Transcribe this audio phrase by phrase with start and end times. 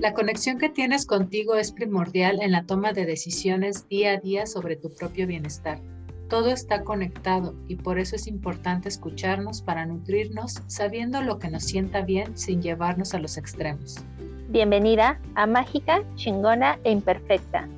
[0.00, 4.46] La conexión que tienes contigo es primordial en la toma de decisiones día a día
[4.46, 5.80] sobre tu propio bienestar.
[6.28, 11.64] Todo está conectado y por eso es importante escucharnos para nutrirnos sabiendo lo que nos
[11.64, 13.96] sienta bien sin llevarnos a los extremos.
[14.48, 17.68] Bienvenida a Mágica, Chingona e Imperfecta.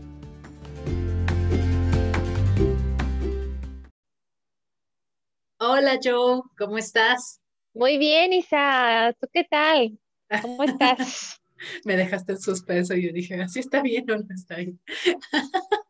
[5.58, 7.40] Hola Joe, ¿cómo estás?
[7.72, 9.14] Muy bien, Isa.
[9.18, 9.98] ¿Tú qué tal?
[10.42, 11.38] ¿Cómo estás?
[11.84, 14.80] me dejaste en suspenso y yo dije, ¿así está bien o no está bien?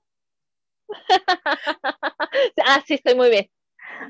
[2.64, 3.50] ah, sí, estoy muy bien.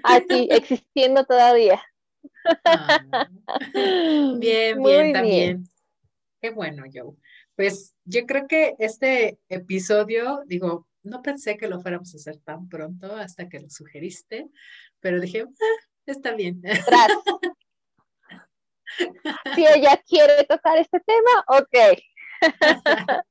[0.05, 1.83] Aquí, existiendo todavía.
[2.65, 3.29] Ah,
[4.39, 5.65] bien, bien, también.
[6.41, 7.15] Qué bueno, Joe.
[7.55, 12.69] Pues yo creo que este episodio, digo, no pensé que lo fuéramos a hacer tan
[12.69, 14.49] pronto hasta que lo sugeriste,
[15.01, 16.63] pero dije, ah, está bien.
[19.55, 21.75] si ella quiere tocar este tema, ok.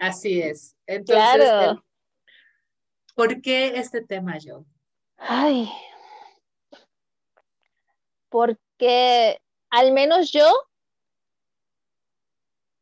[0.00, 0.76] Así es.
[0.86, 1.78] Entonces,
[3.14, 4.64] ¿por qué este tema, yo?
[5.18, 5.70] Ay,
[8.32, 9.38] porque
[9.70, 10.50] al menos yo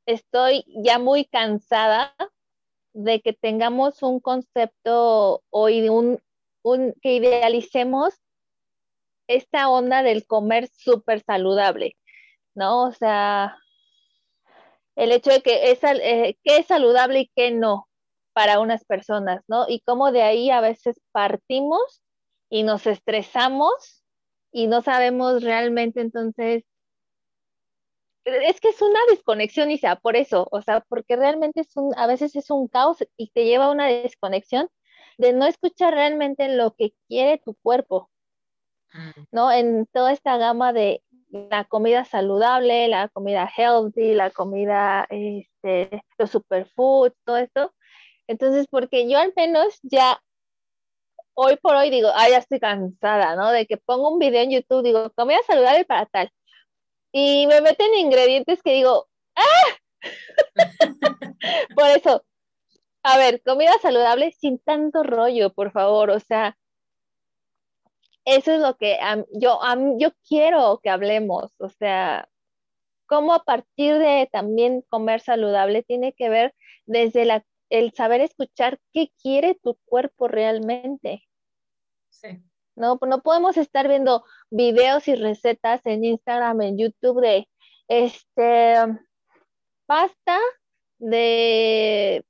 [0.06, 2.14] estoy ya muy cansada
[2.92, 6.22] de que tengamos un concepto o un,
[6.62, 8.14] un, que idealicemos
[9.36, 11.96] esta onda del comer súper saludable,
[12.54, 12.84] ¿no?
[12.88, 13.56] O sea,
[14.96, 17.88] el hecho de que es, eh, es saludable y qué no
[18.32, 19.66] para unas personas, ¿no?
[19.68, 22.02] Y cómo de ahí a veces partimos
[22.48, 24.04] y nos estresamos
[24.52, 26.64] y no sabemos realmente entonces
[28.24, 31.92] es que es una desconexión, y sea por eso, o sea, porque realmente es un,
[31.96, 34.68] a veces es un caos y te lleva a una desconexión
[35.18, 38.10] de no escuchar realmente lo que quiere tu cuerpo.
[39.30, 39.52] ¿No?
[39.52, 46.30] En toda esta gama de la comida saludable, la comida healthy, la comida, este, los
[46.30, 47.74] superfoods, todo esto.
[48.26, 50.20] Entonces, porque yo al menos ya
[51.34, 53.50] hoy por hoy digo, ay, ya estoy cansada, ¿no?
[53.50, 56.30] De que pongo un video en YouTube, digo, comida saludable para tal.
[57.12, 60.02] Y me meten ingredientes que digo, ¡ah!
[61.74, 62.24] por eso,
[63.02, 66.56] a ver, comida saludable sin tanto rollo, por favor, o sea,
[68.24, 68.98] eso es lo que
[69.32, 69.60] yo,
[69.98, 72.28] yo quiero que hablemos, o sea,
[73.06, 76.54] cómo a partir de también comer saludable tiene que ver
[76.86, 81.26] desde la, el saber escuchar qué quiere tu cuerpo realmente.
[82.10, 82.42] Sí.
[82.76, 87.48] No, no podemos estar viendo videos y recetas en Instagram, en YouTube de
[87.88, 88.74] este
[89.86, 90.38] pasta
[90.98, 92.24] de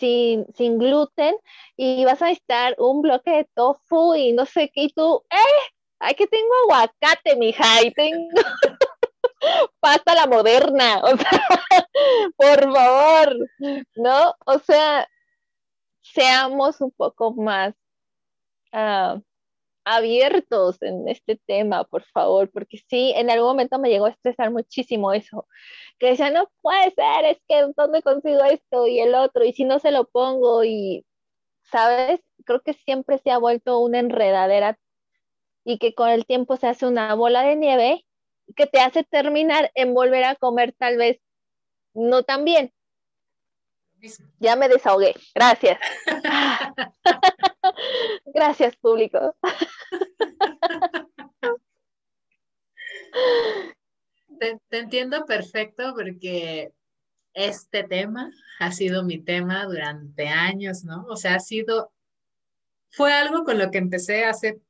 [0.00, 1.36] sin, sin gluten
[1.76, 5.72] y vas a necesitar un bloque de tofu y no sé qué, y tú, ¡eh!
[6.00, 7.82] ¡Ay, que tengo aguacate, mija!
[7.84, 8.28] Y tengo
[9.80, 11.88] pasta la moderna, o sea,
[12.36, 13.36] por favor,
[13.96, 14.34] ¿no?
[14.46, 15.06] O sea,
[16.00, 17.74] seamos un poco más
[18.72, 19.20] uh,
[19.84, 24.50] abiertos en este tema, por favor, porque sí, en algún momento me llegó a estresar
[24.50, 25.46] muchísimo eso,
[25.98, 29.44] que decía, no puede ser, es que ¿dónde consigo esto y el otro?
[29.44, 31.06] Y si no se lo pongo y,
[31.62, 32.20] ¿sabes?
[32.44, 34.78] Creo que siempre se ha vuelto una enredadera
[35.64, 38.04] y que con el tiempo se hace una bola de nieve
[38.56, 41.20] que te hace terminar en volver a comer tal vez
[41.94, 42.72] no tan bien.
[44.38, 45.14] Ya me desahogué.
[45.34, 45.78] Gracias.
[48.34, 49.34] Gracias, público.
[54.38, 56.72] Te, entiendo perfecto porque
[57.34, 61.04] este tema ha sido mi tema durante años, ¿no?
[61.08, 61.92] O sea, ha sido,
[62.90, 64.60] fue algo con lo que empecé hace,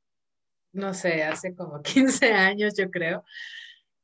[0.73, 3.25] no sé, hace como 15 años, yo creo.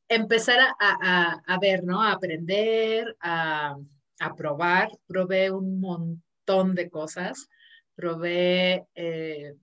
[0.08, 2.00] Empezar a, a ver, ¿no?
[2.00, 3.76] A aprender, a,
[4.20, 4.88] a probar.
[5.06, 7.48] Probé un montón de cosas
[7.96, 9.54] probé, eh,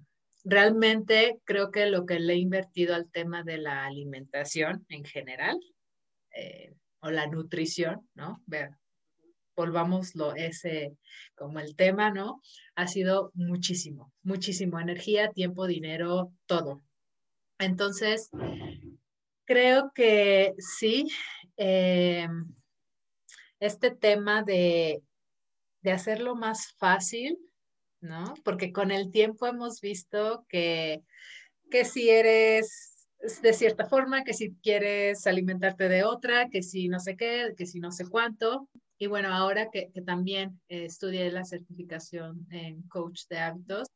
[0.43, 5.57] realmente creo que lo que le he invertido al tema de la alimentación en general,
[6.35, 8.41] eh, o la nutrición, ¿no?
[8.47, 8.71] Ver,
[9.55, 10.97] volvámoslo ese
[11.35, 12.41] como el tema, ¿no?
[12.75, 16.81] Ha sido muchísimo, muchísimo energía, tiempo, dinero, todo.
[17.59, 18.31] Entonces,
[19.45, 21.07] creo que sí,
[21.57, 22.27] eh,
[23.65, 25.01] este tema de,
[25.81, 27.37] de hacerlo más fácil,
[28.01, 28.33] ¿no?
[28.43, 31.03] Porque con el tiempo hemos visto que,
[31.71, 33.07] que si eres
[33.41, 37.65] de cierta forma, que si quieres alimentarte de otra, que si no sé qué, que
[37.65, 38.69] si no sé cuánto.
[38.97, 43.87] Y bueno, ahora que, también estudié la certificación en coach de hábitos,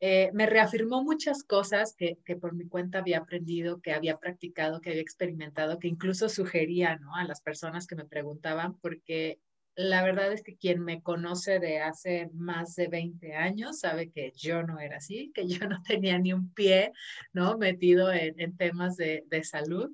[0.00, 4.90] eh, me reafirmó muchas cosas que, por mi cuenta había aprendido, que había practicado, que
[4.90, 7.16] había experimentado, que incluso sugería ¿no?
[7.16, 9.40] a las personas que me preguntaban, porque
[9.74, 14.32] la verdad es que quien me conoce de hace más de 20 años sabe que
[14.36, 16.92] yo no era así, que yo no tenía ni un pie,
[17.32, 17.58] ¿no?
[17.58, 19.90] Metido en, en temas de, de salud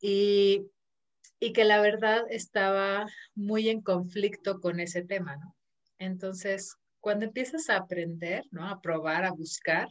[0.00, 0.66] y,
[1.40, 5.56] y, que la verdad estaba muy en conflicto con ese tema, ¿no?
[5.98, 8.68] Entonces, cuando empiezas a aprender, ¿no?
[8.68, 9.86] A probar, a buscar,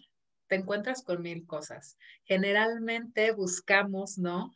[0.50, 1.98] te encuentras con mil cosas.
[2.26, 4.54] Generalmente buscamos, ¿no?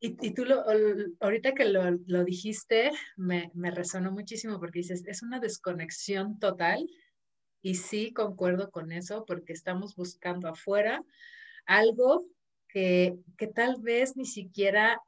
[0.00, 0.64] Y, y, tú lo,
[1.20, 6.88] ahorita que lo, lo dijiste, me, me, resonó muchísimo porque dices, es una desconexión total
[7.60, 11.04] y sí concuerdo con eso porque estamos buscando afuera
[11.66, 12.24] algo
[12.68, 14.98] que, que tal vez ni siquiera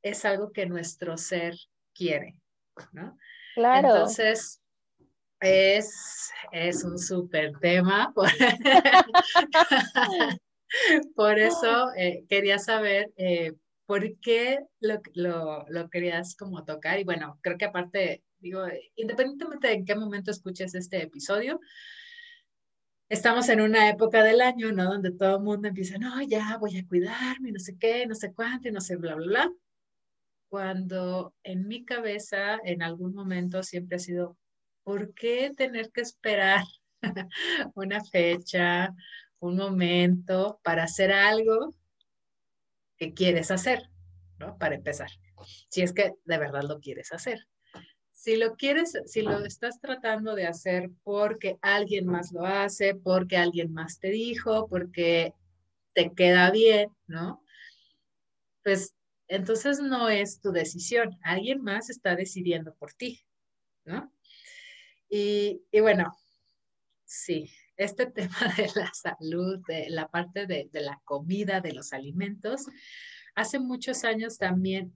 [0.00, 1.56] es algo que nuestro ser
[1.92, 2.36] quiere,
[2.92, 3.18] ¿no?
[3.56, 3.88] Claro.
[3.88, 4.62] Entonces,
[5.46, 8.12] es, es un súper tema.
[11.14, 13.52] Por, eso eh, quería saber eh,
[13.86, 16.98] ¿por qué lo, lo, lo, querías como tocar?
[16.98, 18.66] Y bueno, creo que aparte, digo,
[18.96, 21.60] independientemente de en qué momento escuches este episodio,
[23.08, 24.84] estamos en una época del año, ¿no?
[24.84, 28.32] Donde todo el mundo empieza, no, ya voy a cuidarme, no sé qué, no sé
[28.34, 29.52] cuánto, y no sé, bla, bla, bla.
[30.48, 34.36] Cuando en mi cabeza, en algún momento, siempre ha sido,
[34.86, 36.62] ¿por qué tener que esperar
[37.74, 38.94] una fecha,
[39.40, 41.74] un momento para hacer algo
[42.96, 43.90] que quieres hacer,
[44.38, 44.56] ¿no?
[44.58, 45.10] Para empezar,
[45.68, 47.48] si es que de verdad lo quieres hacer.
[48.12, 53.36] Si lo quieres, si lo estás tratando de hacer porque alguien más lo hace, porque
[53.36, 55.34] alguien más te dijo, porque
[55.94, 57.42] te queda bien, ¿no?
[58.62, 58.94] Pues
[59.26, 63.24] entonces no es tu decisión, alguien más está decidiendo por ti,
[63.84, 64.12] ¿no?
[65.08, 66.16] Y, bueno,
[67.04, 71.92] sí, este tema de la salud, de la parte de, de la comida, de los
[71.92, 72.66] alimentos,
[73.34, 74.92] hace muchos años también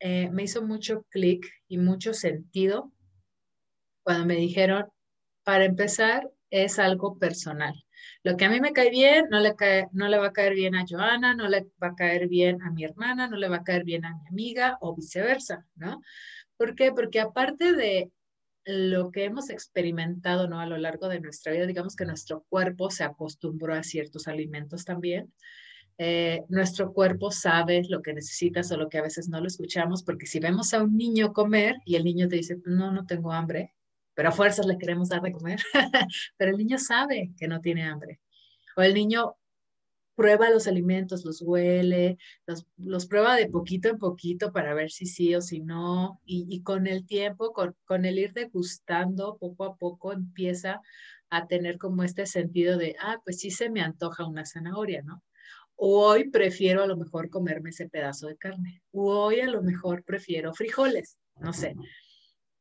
[0.00, 2.92] eh, me hizo mucho clic y mucho sentido
[4.04, 4.86] cuando me dijeron,
[5.44, 7.74] para empezar, es algo personal.
[8.22, 10.54] Lo que a mí me cae bien, no le, cae, no le va a caer
[10.54, 13.56] bien a Joana, no le va a caer bien a mi hermana, no le va
[13.56, 16.02] a caer bien a mi amiga o viceversa, ¿no?
[16.56, 16.92] ¿Por qué?
[16.92, 18.12] Porque aparte de
[18.64, 20.60] lo que hemos experimentado ¿no?
[20.60, 24.84] a lo largo de nuestra vida, digamos que nuestro cuerpo se acostumbró a ciertos alimentos
[24.84, 25.32] también.
[25.96, 30.02] Eh, nuestro cuerpo sabe lo que necesitas o lo que a veces no lo escuchamos,
[30.02, 33.32] porque si vemos a un niño comer y el niño te dice, no, no tengo
[33.32, 33.74] hambre,
[34.14, 35.60] pero a fuerzas le queremos dar de comer,
[36.36, 38.20] pero el niño sabe que no tiene hambre.
[38.76, 39.36] O el niño
[40.14, 45.06] prueba los alimentos, los huele, los, los, prueba de poquito en poquito para ver si
[45.06, 49.64] sí o si no, y, y con el tiempo, con, con, el ir degustando, poco
[49.64, 50.80] a poco empieza
[51.30, 55.22] a tener como este sentido de, ah, pues sí se me antoja una zanahoria, ¿no?
[55.76, 60.54] Hoy prefiero a lo mejor comerme ese pedazo de carne, hoy a lo mejor prefiero
[60.54, 61.74] frijoles, no sé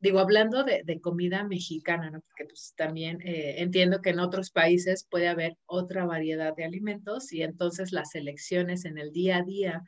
[0.04, 2.20] digo, hablando de, comida mexicana, ¿no?
[2.20, 7.32] Porque pues también eh, entiendo que en otros países puede haber otra variedad de alimentos
[7.32, 9.82] y entonces las elecciones en el día a día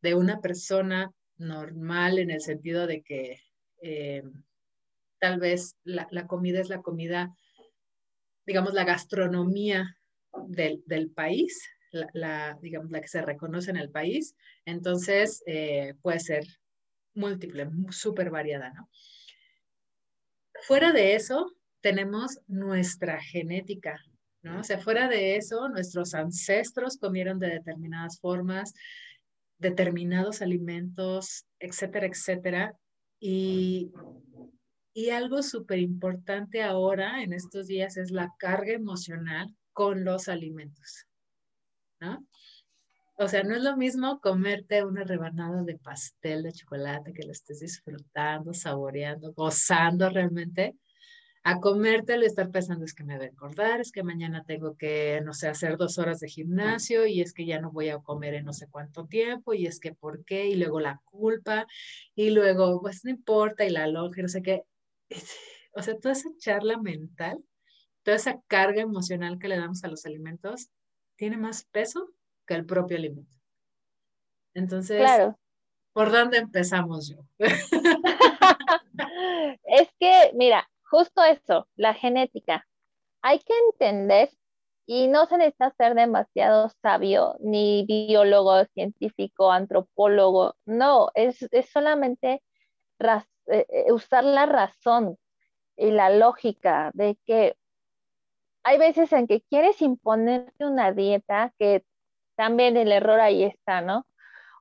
[0.00, 3.38] de una persona normal en el sentido de que
[3.82, 4.24] eh,
[5.20, 7.32] tal vez la, la, comida es la comida,
[8.44, 9.96] digamos, la gastronomía
[10.48, 11.62] del, del país,
[11.92, 16.44] la, la, digamos, la que se reconoce en el país, entonces eh, puede ser
[17.14, 18.88] múltiple, súper variada, ¿no?
[20.62, 24.00] Fuera de eso, tenemos nuestra genética,
[24.42, 24.60] ¿no?
[24.60, 28.72] O sea, fuera de eso, nuestros ancestros comieron de determinadas formas,
[29.58, 32.76] determinados alimentos, etcétera, etcétera.
[33.20, 33.92] Y,
[34.94, 41.06] y algo súper importante ahora, en estos días, es la carga emocional con los alimentos,
[42.00, 42.26] ¿no?
[43.16, 47.32] O sea, no es lo mismo comerte una rebanada de pastel de chocolate que lo
[47.32, 50.76] estés disfrutando, saboreando, gozando realmente,
[51.44, 54.76] a comértelo y estar pensando es que me voy a engordar, es que mañana tengo
[54.76, 57.98] que, no sé, hacer dos horas de gimnasio y es que ya no voy a
[57.98, 61.66] comer en no sé cuánto tiempo y es que por qué y luego la culpa
[62.14, 64.62] y luego pues no importa y la lógica, no sé qué.
[65.74, 67.42] O sea, toda esa charla mental,
[68.02, 70.68] toda esa carga emocional que le damos a los alimentos,
[71.16, 72.10] tiene más peso
[72.52, 73.34] que el propio alimento.
[74.54, 75.38] Entonces, claro.
[75.94, 77.24] ¿por dónde empezamos yo?
[79.64, 82.66] es que, mira, justo eso, la genética.
[83.22, 84.30] Hay que entender
[84.84, 90.54] y no se necesita ser demasiado sabio, ni biólogo, científico, antropólogo.
[90.66, 92.42] No, es, es solamente
[93.00, 95.16] eh, eh, usar la razón
[95.76, 97.56] y la lógica de que
[98.64, 101.84] hay veces en que quieres imponerte una dieta, que
[102.36, 104.06] también el error ahí está, ¿no?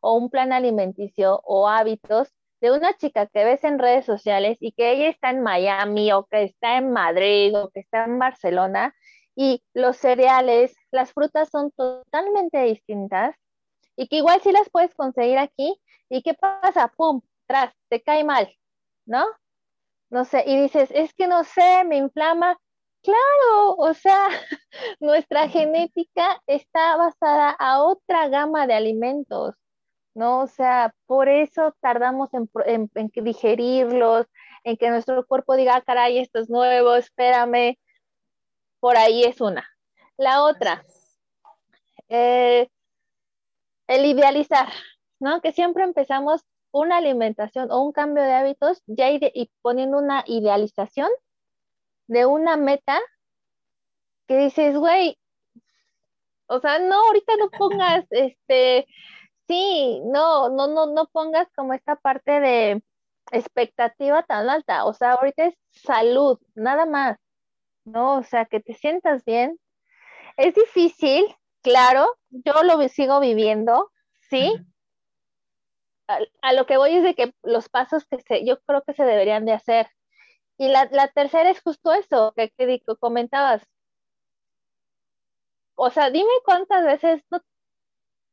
[0.01, 2.30] O un plan alimenticio o hábitos
[2.62, 6.25] de una chica que ves en redes sociales y que ella está en Miami o
[6.25, 8.96] que está en Madrid o que está en Barcelona
[9.36, 13.36] y los cereales, las frutas son totalmente distintas
[13.96, 18.24] y que igual sí las puedes conseguir aquí y qué pasa, pum, tras, te cae
[18.24, 18.54] mal,
[19.06, 19.25] ¿no?
[20.10, 22.58] No sé, y dices, es que no sé, me inflama.
[23.03, 24.27] Claro, o sea,
[25.00, 29.55] nuestra genética está basada a otra gama de alimentos,
[30.13, 30.41] ¿no?
[30.41, 32.50] O sea, por eso tardamos en,
[33.15, 34.27] digerirlos,
[34.63, 37.77] en que nuestro cuerpo diga, ah, caray, esto es nuevo, espérame.
[38.79, 39.67] Por ahí es una.
[40.17, 40.84] La otra,
[42.10, 42.67] eh,
[43.88, 44.70] el idealizar,
[45.20, 45.41] ¿no?
[45.41, 46.41] Que siempre empezamos
[46.72, 51.10] una alimentación o un cambio de hábitos ya y poniendo una idealización
[52.08, 53.00] de una meta
[54.27, 55.17] que dices, güey,
[56.48, 58.88] o sea, no, ahorita no pongas, este,
[59.48, 62.84] sí, no, no, no, no pongas como esta parte de
[63.31, 67.17] expectativa tan alta, o sea, ahorita es salud, nada más,
[67.86, 68.17] ¿no?
[68.17, 69.60] O sea, que te sientas bien.
[70.38, 71.25] Es difícil,
[71.62, 73.91] claro, yo lo sigo viviendo,
[74.29, 74.53] ¿sí?
[76.41, 79.03] A, lo que voy es de que los pasos que se, yo creo que se
[79.03, 79.88] deberían de hacer.
[80.62, 83.63] Y la, tercera es justo eso que, que, comentabas.
[85.74, 87.24] O sea, dime cuántas veces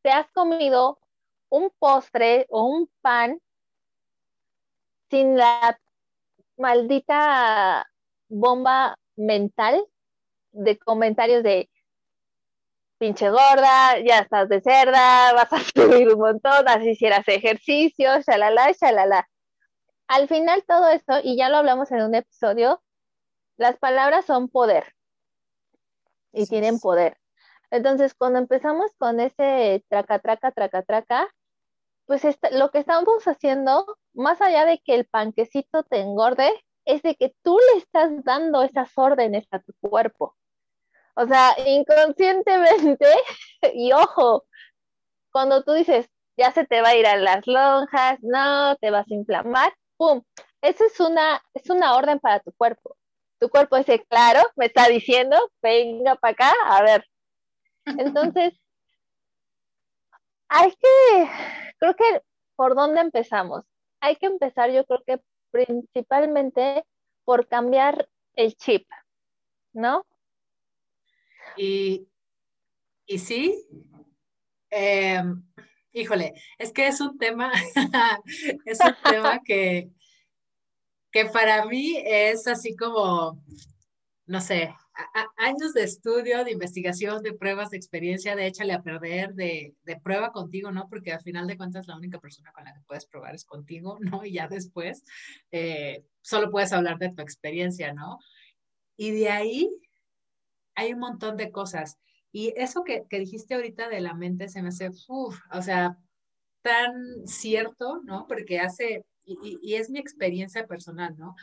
[0.03, 0.99] te has comido
[1.49, 3.41] un postre o un pan
[5.09, 5.81] sin la
[6.59, 7.89] maldita
[8.29, 9.87] bomba mental
[10.53, 11.71] de comentarios de
[12.99, 18.71] pinche gorda, ya estás de cerda, vas a subir un montón, así hicieras ejercicio, shalala,
[18.73, 19.27] shalala.
[20.09, 22.83] Al final todo esto, y ya lo hablamos en un episodio,
[23.59, 24.95] las palabras son poder
[26.33, 27.19] y tienen poder.
[27.71, 31.29] Entonces, cuando empezamos con ese traca, traca, traca, traca,
[32.07, 32.23] pues
[32.53, 36.51] lo que estamos haciendo, más allá de que el panquecito te engorde,
[36.87, 40.35] es de que tú le estás dando esas órdenes a tu cuerpo.
[41.15, 43.07] O sea, inconscientemente,
[43.75, 44.47] y ojo,
[45.33, 49.07] cuando tú dices, ya se te va a ir a las lonjas, no, te vas
[49.11, 50.23] a inflamar, ¡pum!
[50.63, 52.97] Esa es una, es una orden para tu cuerpo.
[53.39, 57.05] Tu cuerpo dice, claro, me está diciendo, venga para acá, a ver.
[57.85, 58.55] Entonces,
[60.49, 61.31] hay que,
[61.79, 62.23] creo que,
[62.57, 63.65] ¿por dónde empezamos?
[64.01, 66.85] Hay que empezar, yo creo que principalmente
[67.25, 68.89] por cambiar el chip,
[69.73, 70.07] ¿no?
[71.57, 72.09] Y,
[73.07, 73.67] y sí,
[74.71, 75.43] em,
[75.93, 77.53] híjole, es que es un tema,
[78.65, 79.91] es un tema que,
[81.11, 83.43] que para mí es así como,
[84.27, 84.75] no sé,
[85.37, 89.97] años de estudio, de investigación, de pruebas, de experiencia, de échale a perder, de, de,
[90.01, 90.89] prueba contigo, ¿no?
[90.89, 93.99] Porque al final de cuentas la única persona con la que puedes probar es contigo,
[94.01, 94.25] ¿no?
[94.25, 95.05] Y ya después
[95.51, 98.19] eh, solo puedes hablar de tu experiencia, ¿no?
[98.97, 99.71] Y de ahí
[100.75, 101.99] hay un montón de cosas.
[102.33, 105.99] Y eso que, que dijiste ahorita de la mente se me hace, uff, o sea,
[106.63, 108.27] tan cierto, ¿no?
[108.27, 111.35] Porque hace, y, es mi experiencia personal, ¿no?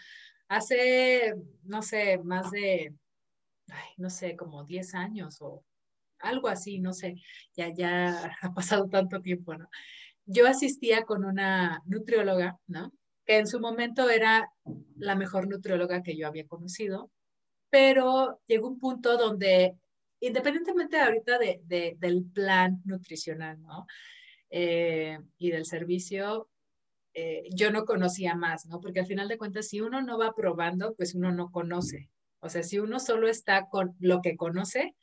[0.48, 2.94] Hace, no sé, más de,
[3.98, 5.64] no sé, como 10 años o
[6.20, 7.16] algo así, no sé,
[7.56, 9.70] ya, ya ha pasado tanto tiempo, ¿no?
[10.26, 12.92] Yo asistía con una nutrióloga, ¿no?
[13.26, 14.52] Que en su momento era
[14.98, 17.12] la mejor nutrióloga que yo había conocido,
[17.70, 19.76] pero llegó un punto donde,
[20.28, 23.86] independientemente ahorita de, del plan nutricional, ¿no?
[24.50, 26.50] Eh, y del servicio,
[27.14, 28.80] eh, yo no conocía más, ¿no?
[28.80, 32.10] Porque al final de cuentas, si uno no va probando, pues uno no conoce.
[32.40, 34.96] O sea, si uno solo está con lo que conoce,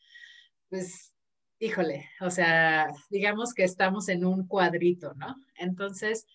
[0.69, 1.15] pues,
[1.59, 5.37] híjole, o sea, digamos que estamos en un cuadrito, ¿no?
[5.57, 6.27] Entonces,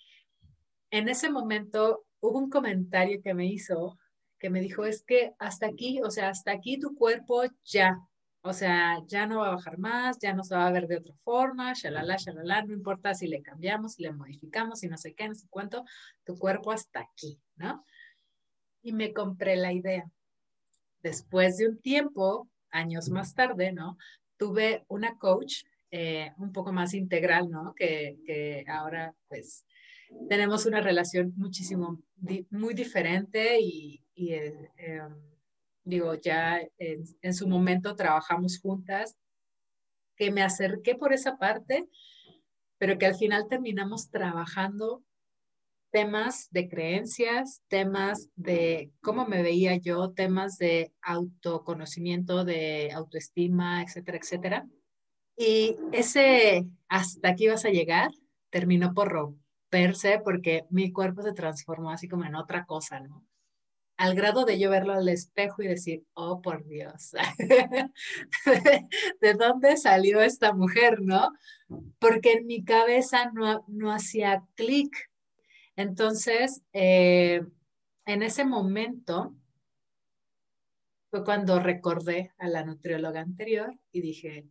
[0.92, 3.98] en ese momento hubo un comentario que me hizo
[4.40, 7.98] que me dijo, es que hasta aquí, o sea, hasta aquí tu cuerpo ya,
[8.48, 10.98] o sea, ya no va a bajar más, ya no se va a ver de
[10.98, 15.14] otra forma, shalala, shalala, no importa si le cambiamos, si le modificamos, si no sé
[15.14, 15.84] qué, no sé cuánto,
[16.24, 17.84] tu cuerpo hasta aquí, ¿no?
[18.82, 20.10] Y me compré la idea.
[21.02, 23.98] Después de un tiempo, años más tarde, ¿no?
[24.38, 27.74] Tuve una coach eh, un poco más integral, ¿no?
[27.76, 29.66] Que, ahora, pues,
[30.30, 32.02] tenemos una relación muchísimo,
[32.50, 35.37] muy diferente y, eh, em,
[35.88, 39.18] digo, ya en, su momento trabajamos juntas,
[40.16, 41.88] que me acerqué por esa parte,
[42.78, 45.04] pero que al final terminamos trabajando,
[45.92, 54.18] temas de creencias, temas de cómo me veía yo, temas de autoconocimiento, de autoestima, etcétera,
[54.18, 54.68] etcétera.
[55.38, 58.12] Y ese hasta aquí vas a llegar
[58.50, 63.24] terminó por romperse porque mi cuerpo se transformó así como en otra cosa, ¿no?
[63.98, 67.12] Al grado de yo verlo al espejo y decir, oh, por Dios,
[69.22, 71.32] ¿de dónde salió esta mujer, no?
[72.00, 74.96] Porque en mi cabeza no, no hacía clic.
[75.76, 77.42] Entonces, eh,
[78.06, 79.36] en ese momento
[81.10, 84.48] fue cuando recordé a la nutrióloga anterior y dije,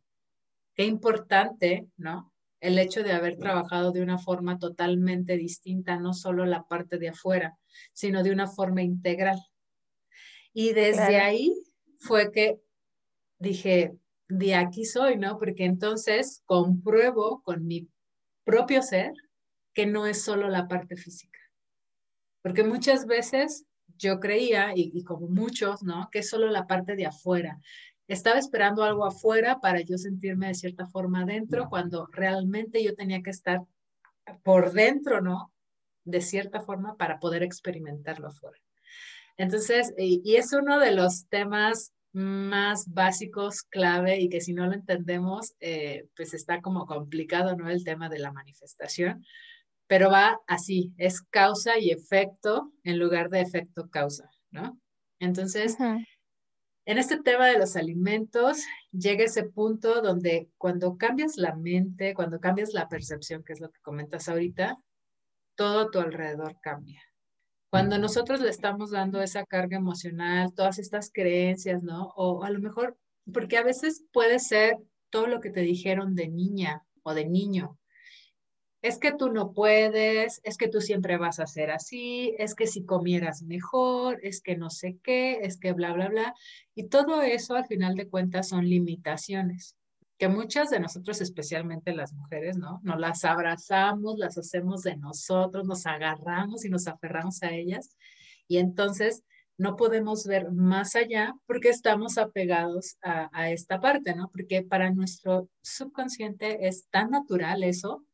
[0.74, 2.32] qué importante, ¿no?
[2.60, 7.10] El hecho de haber trabajado de una forma totalmente distinta, no solo la parte de
[7.10, 7.56] afuera,
[7.92, 9.38] sino de una forma integral.
[10.52, 11.52] Y desde ahí
[11.98, 12.58] fue que
[13.38, 13.94] dije,
[14.28, 15.38] de aquí soy, ¿no?
[15.38, 17.88] Porque entonces compruebo con mi
[18.44, 19.12] propio ser
[19.74, 21.38] que no es solo la parte física.
[22.42, 23.66] Porque muchas veces
[23.98, 26.08] yo creía, y, y, como muchos, ¿no?
[26.10, 27.60] Que es solo la parte de afuera
[28.08, 33.22] estaba esperando algo afuera para yo sentirme de cierta forma dentro, cuando realmente yo tenía
[33.22, 33.62] que estar
[34.42, 35.52] por dentro, ¿no?
[36.04, 38.58] De cierta forma para poder experimentarlo afuera.
[39.36, 44.72] Entonces, y, es uno de los temas más básicos, clave, y que si no lo
[44.72, 47.68] entendemos, eh, pues está como complicado, ¿no?
[47.68, 49.24] El tema de la manifestación,
[49.86, 54.80] pero va así, es causa y efecto en lugar de efecto-causa, ¿no?
[55.18, 55.76] Entonces,
[56.86, 62.40] en este tema de los alimentos llega ese punto donde cuando cambias la mente, cuando
[62.40, 64.78] cambias la percepción, que es lo que comentas ahorita,
[65.56, 67.02] todo a tu alrededor cambia.
[67.70, 72.12] Cuando nosotros le estamos dando esa carga emocional, todas estas creencias, ¿no?
[72.16, 72.96] O a lo mejor,
[73.32, 74.78] porque a veces puede ser
[75.10, 77.78] todo lo que te dijeron de niña o de niño,
[78.86, 82.68] es que tú no puedes, es que tú siempre vas a ser así, es que
[82.68, 86.34] si comieras mejor, es que no sé qué, es que bla, bla, bla.
[86.76, 89.76] Y todo eso al final de cuentas son limitaciones
[90.18, 92.80] que muchas de nosotros, especialmente las mujeres, ¿no?
[92.82, 97.96] Nos las abrazamos, las hacemos de nosotros, nos agarramos y nos aferramos a ellas.
[98.48, 99.24] Y entonces
[99.58, 104.30] no podemos ver más allá porque estamos apegados a, a esta parte, ¿no?
[104.30, 108.06] Porque para nuestro subconsciente es tan natural eso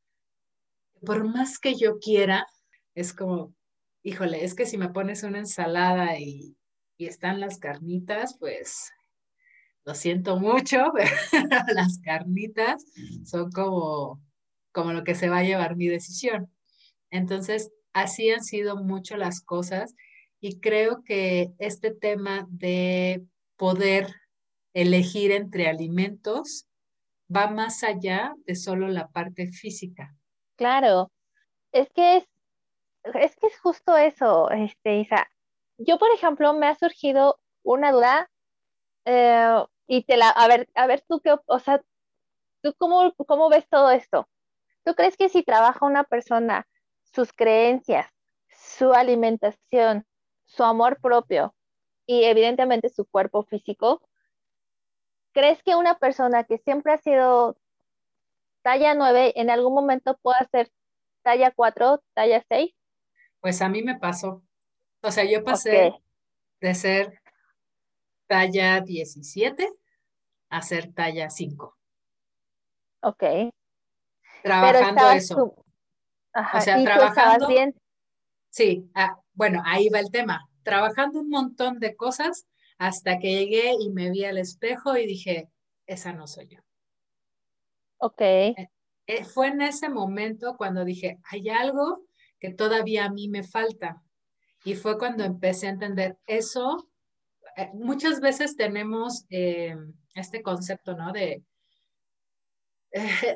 [1.04, 2.46] por más que yo quiera,
[2.94, 3.54] es como,
[4.02, 6.56] híjole, es que si me pones una ensalada y,
[6.98, 8.92] están las carnitas, pues
[9.84, 11.10] lo siento mucho, pero
[11.74, 12.84] las carnitas
[13.24, 14.22] son como,
[14.70, 16.52] como lo que se va a llevar mi decisión.
[17.10, 19.96] Entonces, así han sido mucho las cosas
[20.40, 23.24] y creo que este tema de
[23.56, 24.14] poder
[24.74, 26.66] elegir entre alimentos
[27.34, 30.16] va más allá de solo la parte física.
[30.56, 31.10] Claro,
[31.72, 32.28] es que es,
[33.14, 35.28] es que es justo eso, este, Isa.
[35.78, 38.30] Yo, por ejemplo, me ha surgido una duda
[39.06, 41.82] eh, y te la, a ver, a ver tú qué, o sea,
[42.62, 44.28] tú cómo, cómo ves todo esto.
[44.84, 46.68] ¿Tú crees que si trabaja una persona
[47.04, 48.08] sus creencias,
[48.48, 50.06] su alimentación,
[50.46, 51.54] su amor propio
[52.06, 54.02] y evidentemente su cuerpo físico,
[55.32, 57.56] ¿crees que una persona que siempre ha sido
[58.62, 60.70] talla 9 en algún momento puedo ser
[61.22, 62.72] talla 4, talla 6?
[63.40, 64.42] Pues a mí me pasó.
[65.03, 65.92] O sea, yo pasé
[66.61, 67.20] de ser
[68.27, 69.68] talla 17
[70.48, 71.77] a ser talla 5.
[73.03, 73.25] Ok.
[74.42, 75.55] Trabajando eso.
[76.35, 77.48] o sea, trabajando.
[77.48, 77.75] Bien?
[78.51, 80.48] Sí, ah, bueno, ahí va el tema.
[80.62, 82.46] Trabajando un montón de cosas
[82.79, 85.48] hasta que llegué y me vi al espejo y dije,
[85.87, 86.61] esa no soy yo.
[88.02, 88.20] Ok.
[88.20, 88.68] Eh,
[89.06, 92.04] eh, fue en ese momento cuando dije, hay algo
[92.40, 94.02] que todavía a mí me falta.
[94.64, 96.88] Y fue cuando empecé a entender eso.
[97.56, 101.12] Eh, muchas veces tenemos este concepto, ¿no?
[101.12, 101.44] De,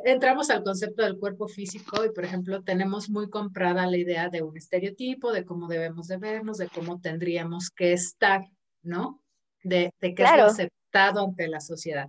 [0.05, 4.42] entramos al concepto del cuerpo físico y, por ejemplo, tenemos muy comprada la idea de
[4.42, 8.42] un estereotipo, de cómo debemos de vernos, de cómo tendríamos que estar,
[8.83, 9.22] ¿no?
[9.62, 12.09] De, de qué es lo aceptado ante la sociedad.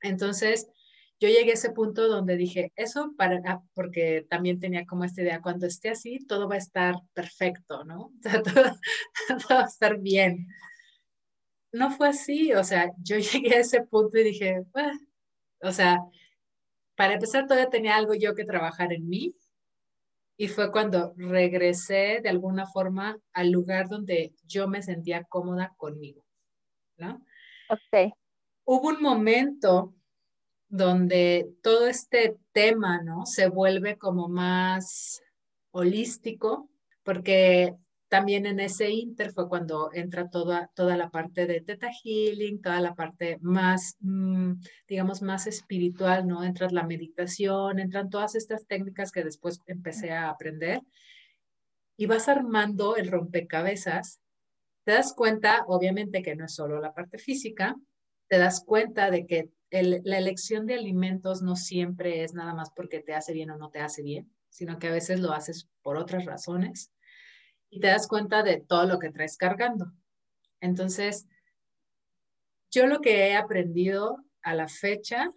[0.00, 0.68] Entonces,
[1.20, 5.22] yo llegué a ese punto donde dije, eso para, ah, porque también tenía como esta
[5.22, 8.12] idea, cuando esté así, todo va a estar perfecto, ¿no?
[8.18, 8.42] O sea,
[9.48, 10.48] todo, va a estar bien.
[11.72, 14.64] No fue así, o sea, yo llegué a ese punto y dije,
[15.60, 15.98] o sea,
[16.96, 19.34] para empezar todavía tenía algo yo que trabajar en mí
[20.36, 26.24] y fue cuando regresé de alguna forma al lugar donde yo me sentía cómoda conmigo,
[26.96, 27.24] ¿no?
[27.68, 28.12] Ok.
[28.64, 29.94] Hubo un momento
[30.68, 33.26] donde todo este tema, ¿no?
[33.26, 35.22] Se vuelve como más
[35.70, 36.68] holístico,
[37.02, 37.74] porque
[38.08, 42.80] también en ese inter fue cuando entra toda, toda la parte de Theta Healing, toda
[42.80, 44.54] la parte más, mm,
[44.86, 46.42] digamos, más espiritual, ¿no?
[46.42, 50.80] Entra la meditación, entran todas estas técnicas que después empecé a aprender
[51.96, 54.20] y vas armando el rompecabezas.
[54.84, 57.76] Te das cuenta, obviamente, que no es solo la parte física,
[58.28, 63.00] te das cuenta de que la elección de alimentos no siempre es nada más porque
[63.00, 65.96] te hace bien o no te hace bien, sino que a veces lo haces por
[65.96, 66.90] otras razones
[67.70, 69.92] y te das cuenta de todo lo que traes cargando.
[70.60, 71.26] Entonces,
[72.70, 75.32] yo lo que he aprendido a la fecha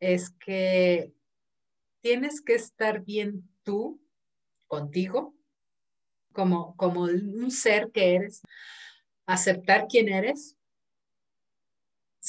[0.00, 1.12] es que
[2.00, 4.00] tienes que estar bien tú
[4.66, 5.34] contigo,
[6.32, 8.42] como, como un ser que eres,
[9.26, 10.57] aceptar quién eres,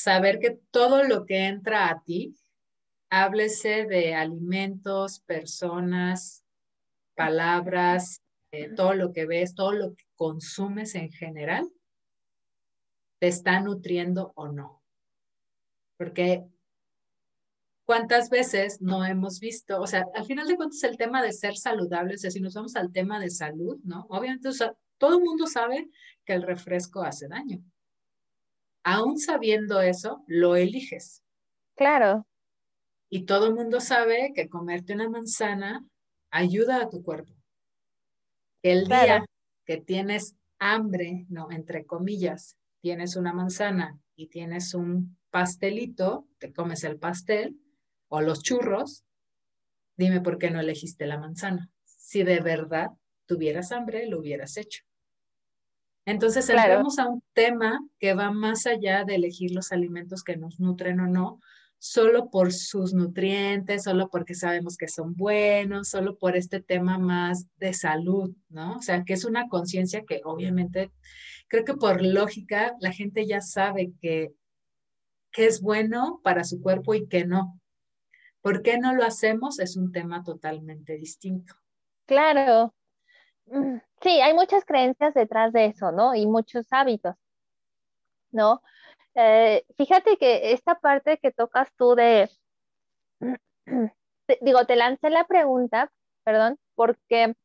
[0.02, 2.36] saber que todo lo que entra a ti,
[3.10, 6.44] háblese de alimentos, personas,
[7.16, 11.70] palabras, eh, todo lo que ves, todo lo que consumes en general,
[13.20, 14.82] te está nutriendo o no.
[15.98, 16.46] Porque
[17.86, 21.58] cuántas veces no hemos visto, o sea, al final de cuentas el tema de ser
[21.58, 24.06] saludable, o sea, si nos vamos al tema de salud, ¿no?
[24.10, 24.50] Obviamente,
[24.98, 25.90] todo el mundo sabe
[26.24, 27.62] que el refresco hace daño.
[28.92, 31.24] Aún sabiendo eso, lo eliges.
[31.76, 32.26] Claro.
[33.08, 35.86] Y todo el mundo sabe que comerte una manzana
[36.32, 37.32] ayuda a tu cuerpo.
[38.64, 39.24] El día
[39.64, 46.84] que tienes hambre, no, entre comillas, tienes una manzana y tienes un pastelito, te comes
[46.84, 47.60] el pastel
[48.08, 49.04] o los churros,
[49.98, 51.70] dime por qué no elegiste la manzana.
[51.84, 52.90] Si de verdad
[53.28, 54.89] tuvieras hambre, lo hubieras hecho.
[56.10, 60.60] Entonces entramos a un tema que va más allá de elegir los alimentos que nos
[60.60, 61.40] nutren o no,
[61.78, 67.46] solo por sus nutrientes, solo porque sabemos que son buenos, solo por este tema más
[67.58, 68.78] de salud, ¿no?
[68.78, 70.92] O sea, que es una conciencia que obviamente
[71.48, 74.34] creo que por lógica la gente ya sabe que,
[75.32, 77.62] que es bueno para su cuerpo y que no.
[78.42, 79.60] ¿Por qué no lo hacemos?
[79.60, 81.54] Es un tema totalmente distinto.
[82.08, 82.74] Claro.
[83.52, 86.16] Mm, sí, hay muchas creencias detrás de eso, ¿no?
[86.16, 87.16] Y muchos hábitos,
[88.32, 88.62] ¿no?
[89.16, 92.30] Eh, fíjate que esta parte que tocas tú de,
[94.42, 95.92] digo, te lancé la pregunta,
[96.24, 97.36] perdón, porque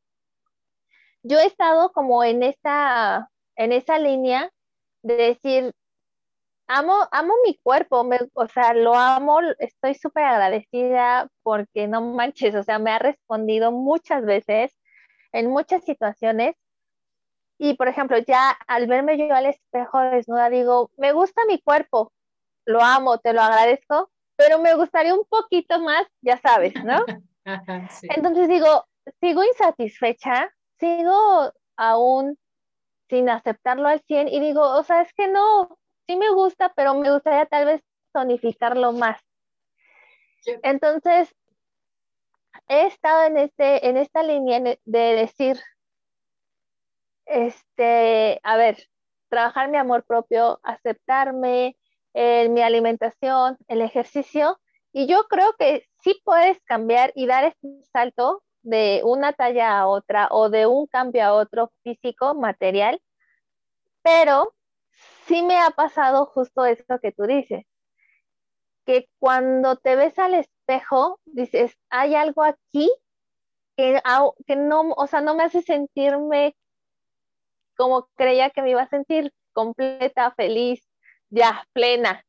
[1.22, 4.50] yo he estado como en esa, en esa línea
[5.02, 5.74] de decir,
[6.68, 12.62] amo, amo mi cuerpo, o sea, lo amo, estoy súper agradecida porque no manches, o
[12.62, 14.76] sea, me ha respondido muchas veces
[15.34, 16.54] en muchas situaciones
[17.58, 22.12] y por ejemplo, ya al verme yo al espejo desnuda, digo, me gusta mi cuerpo,
[22.66, 27.04] lo amo, te lo agradezco, pero me gustaría un poquito más, ya sabes, ¿no?
[28.16, 28.86] Entonces digo,
[29.20, 32.38] sigo insatisfecha, sigo aún
[33.08, 36.94] sin aceptarlo al 100 y digo, o sea, es que no, sí me gusta, pero
[36.94, 39.20] me gustaría tal vez tonificarlo más.
[40.62, 41.34] Entonces,
[42.68, 45.60] he estado en, este, en esta línea de decir,
[47.26, 48.88] este, a ver,
[49.28, 51.76] trabajar mi amor propio, aceptarme,
[52.14, 54.58] eh, mi alimentación, el ejercicio.
[54.92, 59.86] Y yo creo que sí puedes cambiar y dar este salto de una talla a
[59.86, 63.00] otra o de un cambio a otro físico, material,
[64.02, 64.54] pero
[65.26, 67.64] sí me ha pasado justo eso que tú dices,
[68.86, 70.34] que cuando te ves al
[70.66, 72.90] espejo, dices, hay algo aquí
[73.76, 74.00] que,
[74.46, 76.56] que no, o sea, no me hace sentirme
[77.76, 80.88] como creía que me iba a sentir completa, feliz,
[81.30, 82.24] ya plena.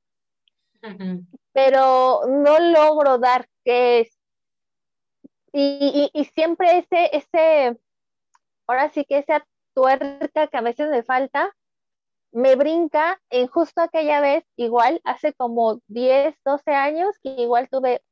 [1.54, 4.20] Pero no logro dar qué es.
[5.52, 7.80] Y, y, siempre ese, ese,
[8.68, 11.56] ahora sí que esa tuerca que a veces me falta,
[12.34, 18.04] me brinca en justo aquella vez, igual hace como 10, 12 años, que igual tuve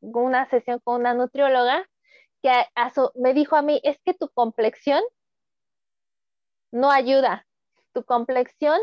[0.00, 1.88] una sesión con una nutrióloga
[2.42, 2.52] que
[3.16, 5.02] me dijo a mí, es que tu complexión
[6.70, 7.46] no ayuda.
[7.92, 8.80] Tu complexión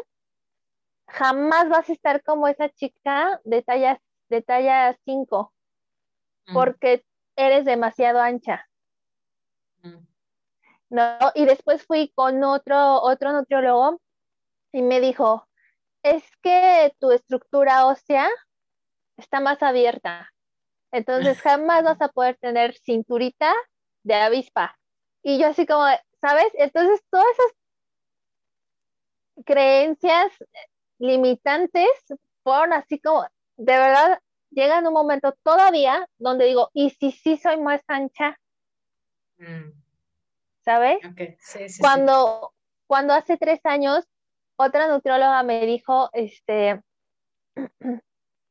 [1.08, 5.54] jamás vas a estar como esa chica de talla, de talla 5,
[6.48, 6.54] mm.
[6.54, 8.68] porque eres demasiado ancha.
[9.82, 10.06] Mm.
[10.90, 11.18] ¿No?
[11.36, 14.02] Y después fui con otro, otro nutriólogo
[14.72, 15.48] y me dijo,
[16.04, 18.30] es que tu estructura ósea
[19.18, 20.32] está más abierta.
[20.92, 23.54] Entonces jamás vas a poder tener cinturita
[24.04, 24.78] de avispa.
[25.24, 25.86] Y yo así como,
[26.22, 26.48] ¿sabes?
[26.54, 27.52] Entonces todas esas
[29.46, 30.32] creencias
[31.00, 31.90] limitantes
[32.44, 33.24] fueron así como,
[33.58, 34.20] de verdad,
[34.52, 38.40] llegan un momento todavía donde digo, ¿y si sí soy más ancha?
[39.38, 39.88] Mm.
[40.68, 40.98] ¿sabes?
[41.80, 42.54] cuando,
[42.88, 44.04] cuando hace tres años,
[44.58, 46.82] otra nutrióloga me dijo, este,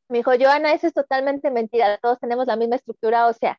[0.09, 3.59] me dijo, Joana, eso es totalmente mentira, todos tenemos la misma estructura, o sea,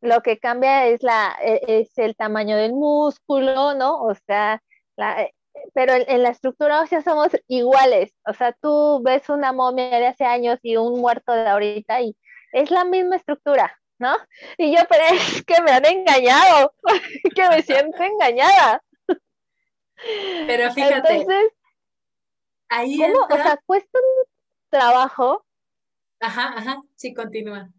[0.00, 4.02] lo que cambia es, la, e, es el tamaño del músculo, ¿no?
[4.02, 4.62] O sea,
[4.96, 5.28] la,
[5.74, 8.12] pero en, la estructura ósea somos iguales.
[8.26, 12.16] O sea, tú ves una momia de hace años y un muerto de ahorita y
[12.52, 14.16] es la misma estructura, ¿no?
[14.58, 16.74] Y yo, pero es que me han engañado,
[17.34, 18.82] que me siento engañada.
[20.46, 21.14] Pero fíjate.
[21.14, 21.52] Entonces,
[22.68, 24.35] ahí O sea, cuesta un
[24.68, 25.44] trabajo.
[26.20, 27.70] Ajá, ajá, sí, continúa.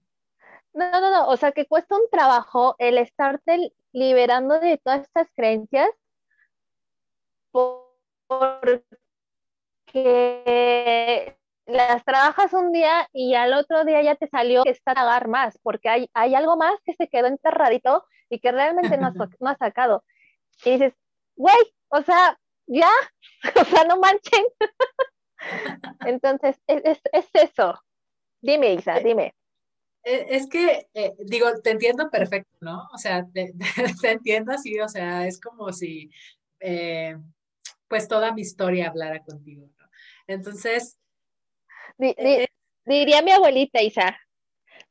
[0.73, 5.27] No, no, no, o sea, que cuesta un trabajo el estarte liberando de todas estas
[5.35, 5.89] creencias
[8.27, 8.57] porque
[11.65, 15.27] las trabajas un día y al otro día ya te salió que está a pagar
[15.27, 19.15] más, porque hay, hay algo más que se quedó enterradito y que realmente no has,
[19.39, 20.03] no sacado.
[20.63, 20.93] Y dices,
[21.35, 21.57] güey,
[21.89, 22.91] o sea, ya,
[23.61, 24.45] o sea, no manchen.
[26.05, 27.79] Entonces, es, es, eso.
[28.41, 29.35] Dime, Isa, eh, dime.
[30.03, 32.87] Eh, es que, eh, digo, te entiendo perfecto, ¿no?
[32.93, 33.53] O sea, te,
[34.03, 36.09] entiendo así, o sea, es como si
[37.87, 39.85] pues toda mi historia hablara contigo, ¿no?
[40.27, 40.97] Entonces...
[41.99, 42.47] Eh,
[42.85, 44.17] diría mi abuelita Isa,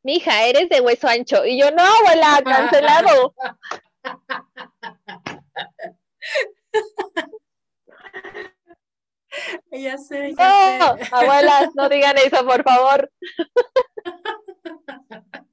[0.03, 1.45] mi hija, eres de hueso ancho.
[1.45, 3.35] Y yo, no, abuela, cancelado.
[9.73, 13.11] ya sé, ya no, abuelas, no digan eso, por favor.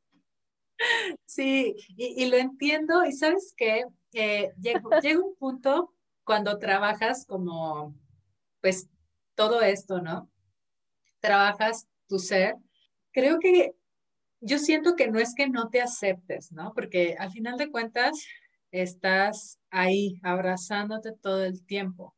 [1.25, 4.81] Sí, y, lo entiendo, y sabes qué, eh, llega
[5.19, 5.93] un punto
[6.23, 7.95] cuando trabajas como,
[8.61, 8.87] pues,
[9.33, 10.29] todo esto, ¿no?
[11.21, 12.55] Trabajas tu ser.
[13.11, 13.71] Creo que
[14.41, 16.73] yo siento que no es que no te aceptes, ¿no?
[16.73, 18.11] Porque al final de cuentas
[18.71, 22.13] estás ahí abrazándote todo el tiempo.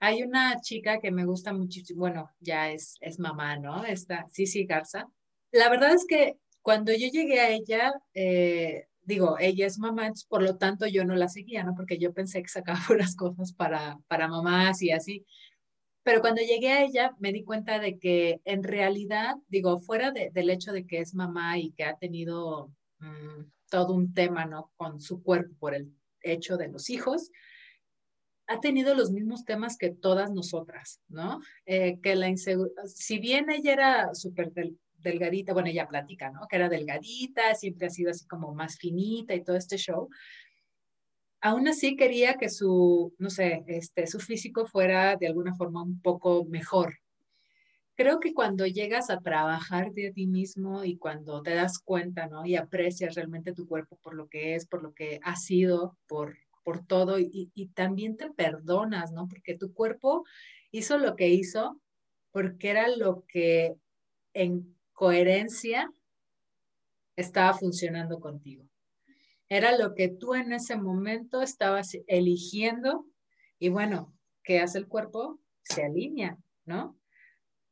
[0.00, 3.84] Hay una chica que me gusta muchísimo, bueno, ya es, es mamá, ¿no?
[3.84, 5.08] Esta sí Garza.
[5.50, 10.42] La verdad es que cuando yo llegué a ella, eh, digo, ella es mamá, por
[10.42, 11.74] lo tanto yo no la seguía, ¿no?
[11.74, 15.24] Porque yo pensé que sacaba unas cosas para, para mamás y así.
[16.02, 20.50] Pero cuando llegué a ella me di cuenta de que en realidad, digo, fuera del
[20.50, 24.70] hecho de que es mamá y que ha tenido mm, todo un tema, ¿no?
[24.76, 27.30] Con su cuerpo por el hecho de los hijos,
[28.48, 31.40] ha tenido los mismos temas que todas nosotras, ¿no?
[31.66, 34.52] Eh, que la inseguridad, si bien ella era súper
[34.96, 36.48] delgadita, bueno, ella platica, ¿no?
[36.48, 40.08] Que era delgadita, siempre ha sido así como más finita y todo este show.
[41.42, 46.00] Aún así quería que su, no sé, este, su físico fuera de alguna forma un
[46.00, 46.94] poco mejor.
[47.96, 52.46] Creo que cuando llegas a trabajar de ti mismo y cuando te das cuenta, ¿no?
[52.46, 56.38] Y aprecias realmente tu cuerpo por lo que es, por lo que ha sido, por,
[56.68, 59.26] por todo, y, y también te perdonas, ¿no?
[59.26, 60.26] Porque tu cuerpo
[60.70, 61.80] hizo lo que hizo
[62.30, 63.74] porque era lo que
[64.34, 65.90] en coherencia
[67.16, 68.68] estaba funcionando contigo.
[69.48, 73.06] Era lo que tú en ese momento estabas eligiendo
[73.58, 75.40] y bueno, ¿qué hace el cuerpo?
[75.62, 76.98] Se alinea, ¿no?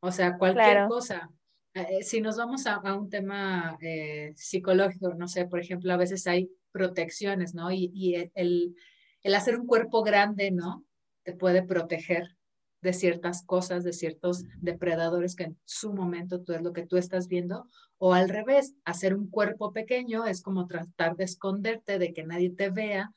[0.00, 1.30] O sea, cualquier cosa.
[1.74, 6.26] Eh, si nos vamos a, un tema eh, psicológico, no sé, por ejemplo, a veces
[6.26, 7.72] hay protecciones, ¿no?
[7.72, 8.76] Y, y el,
[9.22, 10.84] el hacer un cuerpo grande, ¿no?
[11.24, 12.36] Te puede proteger
[12.82, 16.98] de ciertas cosas, de ciertos depredadores que en su momento tú es lo que tú
[16.98, 17.66] estás viendo,
[17.98, 22.50] o al revés, hacer un cuerpo pequeño es como tratar de esconderte, de que nadie
[22.50, 23.10] te vea,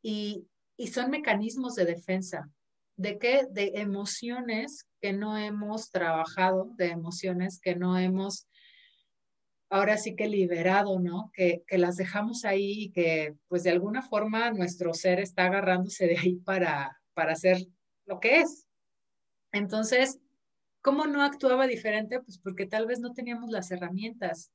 [0.00, 0.46] y,
[0.76, 2.48] y son mecanismos de defensa.
[2.96, 3.46] ¿De qué?
[3.50, 8.46] De emociones que no hemos trabajado, de emociones que no hemos
[9.70, 11.30] ahora sí que liberado, ¿no?
[11.32, 16.06] Que, que, las dejamos ahí y que pues de alguna forma nuestro ser está agarrándose
[16.06, 17.66] de ahí para, para hacer
[18.04, 18.66] lo que es,
[19.52, 20.20] entonces,
[20.80, 22.20] ¿cómo no actuaba diferente?
[22.20, 24.52] Pues porque tal vez no teníamos las herramientas,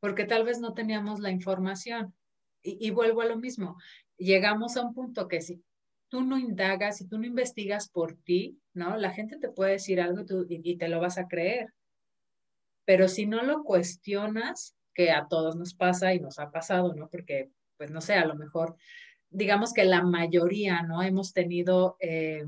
[0.00, 2.14] porque tal vez no teníamos la información.
[2.64, 3.76] Y, vuelvo a lo mismo,
[4.16, 5.64] llegamos a un punto que si
[6.08, 8.96] tú no indagas, si tú no investigas por ti, ¿no?
[8.96, 11.72] La gente te puede decir algo y, y te lo vas a creer.
[12.84, 17.08] Pero si no lo cuestionas, que a todos nos pasa y nos ha pasado, ¿no?
[17.08, 18.76] Porque, pues no sé, a lo mejor,
[19.30, 21.02] digamos que la mayoría, ¿no?
[21.02, 22.44] Hemos tenido eh,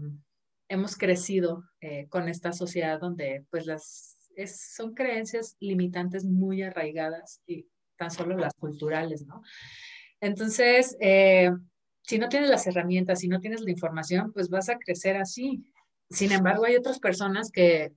[0.69, 4.11] hemos crecido eh, con esta sociedad donde pues las
[4.47, 9.43] son creencias limitantes muy arraigadas y tan solo las culturales, ¿no?
[10.21, 11.53] Entonces, eh,
[12.03, 15.65] si no tienes las herramientas, si no tienes la información, pues vas a crecer así.
[16.11, 17.93] Sin embargo, hay otras personas que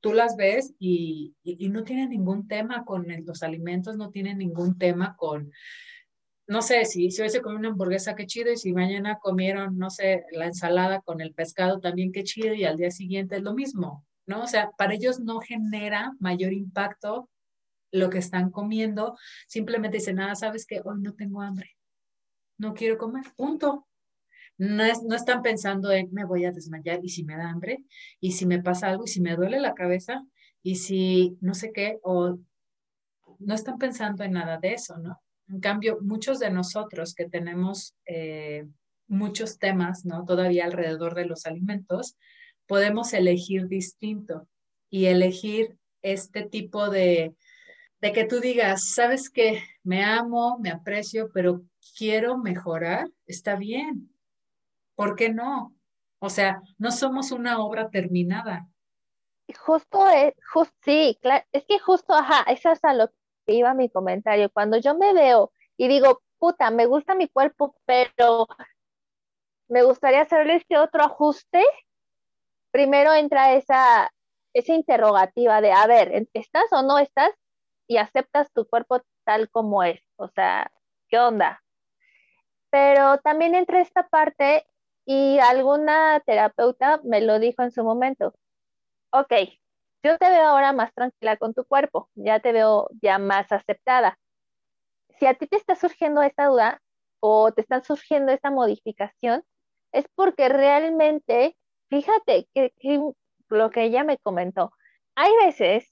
[0.00, 4.78] tú las ves y, y, no tienen ningún tema con los alimentos, no tienen ningún
[4.78, 5.50] tema con,
[6.46, 9.76] no sé, si, si hoy se come una hamburguesa, qué chido, y si mañana comieron,
[9.76, 13.42] no sé, la ensalada con el pescado, también qué chido, y al día siguiente es
[13.42, 14.42] lo mismo, ¿no?
[14.42, 17.28] O sea, para ellos no genera mayor impacto
[17.90, 19.16] lo que están comiendo,
[19.48, 21.76] simplemente dicen, nada, sabes que hoy no tengo hambre,
[22.58, 23.87] no quiero comer, punto.
[24.58, 27.84] No, es, no están pensando en me voy a desmayar y si me da hambre,
[28.20, 30.24] y si me pasa algo, y si me duele la cabeza,
[30.62, 32.38] y si no sé qué, o
[33.38, 35.20] no están pensando en nada de eso, ¿no?
[35.48, 38.66] En cambio, muchos de nosotros que tenemos eh,
[39.06, 40.24] muchos temas, ¿no?
[40.24, 42.16] Todavía alrededor de los alimentos,
[42.66, 44.46] podemos elegir distinto
[44.90, 47.34] y elegir este tipo de,
[48.00, 51.62] de que tú digas, sabes que me amo, me aprecio, pero
[51.96, 54.10] quiero mejorar, está bien.
[54.98, 55.76] ¿Por qué no?
[56.18, 58.66] O sea, no somos una obra terminada.
[59.56, 60.34] Justo es,
[60.84, 63.08] sí, claro, es que justo, ajá, es a lo
[63.46, 64.50] iba mi comentario.
[64.50, 68.48] Cuando yo me veo y digo, puta, me gusta mi cuerpo, pero
[69.68, 71.62] me gustaría hacerle este otro ajuste,
[72.72, 74.12] primero entra esa,
[74.52, 77.30] esa interrogativa de, a ver, ¿estás o no estás?
[77.86, 80.00] Y aceptas tu cuerpo tal como es.
[80.16, 80.72] O sea,
[81.08, 81.62] ¿qué onda?
[82.70, 84.66] Pero también entra esta parte
[85.08, 88.34] y alguna terapeuta me lo dijo en su momento.
[89.10, 89.32] Ok,
[90.02, 94.18] yo te veo ahora más tranquila con tu cuerpo, ya te veo ya más aceptada.
[95.18, 96.82] Si a ti te está surgiendo esta duda
[97.20, 99.42] o te está surgiendo esta modificación,
[99.92, 101.56] es porque realmente,
[101.88, 102.74] fíjate que,
[103.48, 104.72] lo que ella me comentó,
[105.14, 105.88] hay veces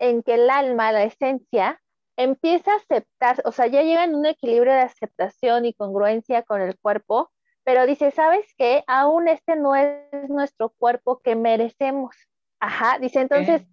[0.00, 1.80] en que el alma, la esencia,
[2.16, 6.60] empieza a aceptar, o sea, ya llega en un equilibrio de aceptación y congruencia con
[6.60, 7.30] el cuerpo,
[7.66, 8.84] pero dice, ¿sabes qué?
[8.86, 12.14] Aún este no es nuestro cuerpo que merecemos.
[12.60, 13.66] Ajá, dice entonces,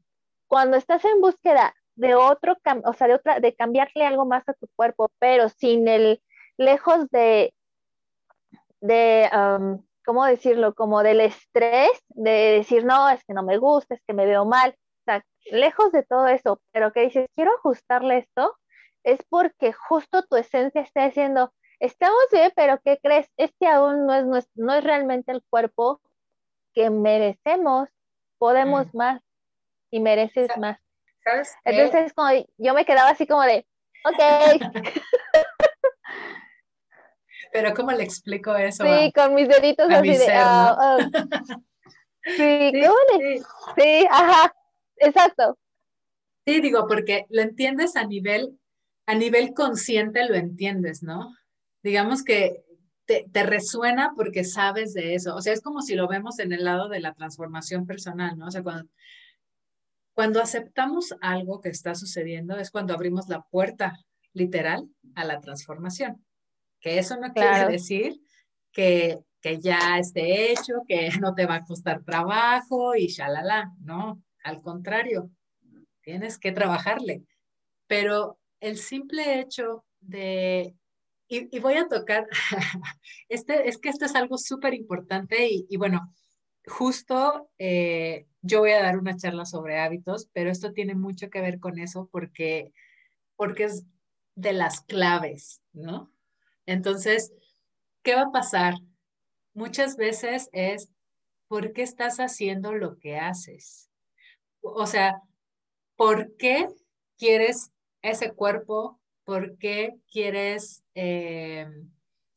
[0.47, 4.53] cuando estás en búsqueda de otro, o sea, de otra, de cambiarle algo más a
[4.53, 6.23] tu cuerpo, pero sin el,
[6.58, 7.53] lejos de,
[8.82, 9.29] de,
[10.03, 10.73] ¿cómo decirlo?
[10.73, 14.43] Como del estrés, de decir, no, es que no me gusta, es que me veo
[14.43, 18.58] mal, o sea, lejos de todo eso, pero que dices, quiero ajustarle esto,
[19.03, 21.53] es porque justo tu esencia está diciendo,
[21.84, 23.30] estamos bien, pero ¿qué crees?
[23.36, 26.02] Este aún no es, no es realmente el cuerpo
[26.74, 27.89] que merecemos
[28.38, 28.98] podemos mm.
[28.98, 29.22] más
[29.91, 30.80] y mereces más.
[31.24, 33.67] ¿Sabes Entonces, como, yo me quedaba así como de,
[34.06, 34.17] ok.
[37.52, 38.84] Pero ¿cómo le explico eso?
[38.84, 40.28] Sí, con mis deditos así de...
[40.32, 40.98] Ah, ah".
[42.26, 43.43] Sí, sí,
[43.78, 44.56] sí, ajá,
[44.96, 45.58] exacto.
[46.48, 48.58] Sí, digo, porque lo entiendes a nivel,
[49.06, 51.34] a nivel consciente, lo entiendes, ¿no?
[51.84, 52.63] Digamos que
[53.06, 55.36] te, resuena porque sabes de eso.
[55.36, 58.48] O sea, es como si lo vemos en el lado de la transformación personal, ¿no?
[58.48, 58.89] O sea, cuando,
[60.13, 64.00] cuando aceptamos algo que está sucediendo es cuando abrimos la puerta
[64.34, 66.26] literal a la transformación.
[66.80, 68.19] Que eso no quiere decir
[68.72, 74.22] que, que ya esté hecho, que no te va a costar trabajo y shalala, no,
[74.43, 75.30] al contrario,
[76.02, 77.24] tienes que trabajarle.
[77.88, 80.76] Pero el simple hecho de
[81.34, 82.28] y, voy a tocar,
[83.30, 86.13] este, es que esto es algo súper importante y, bueno,
[86.65, 91.41] justo eh, yo voy a dar una charla sobre hábitos, pero esto tiene mucho que
[91.41, 92.72] ver con eso porque,
[93.36, 93.86] porque es
[94.36, 96.12] de las claves, ¿no?
[96.65, 97.34] Entonces,
[98.02, 98.76] ¿qué va a pasar?
[99.54, 100.89] Muchas veces es,
[101.48, 103.89] ¿por qué estás haciendo lo que haces?
[104.62, 105.22] O sea,
[105.96, 106.67] ¿por qué
[107.17, 111.67] quieres ese cuerpo por qué quieres eh,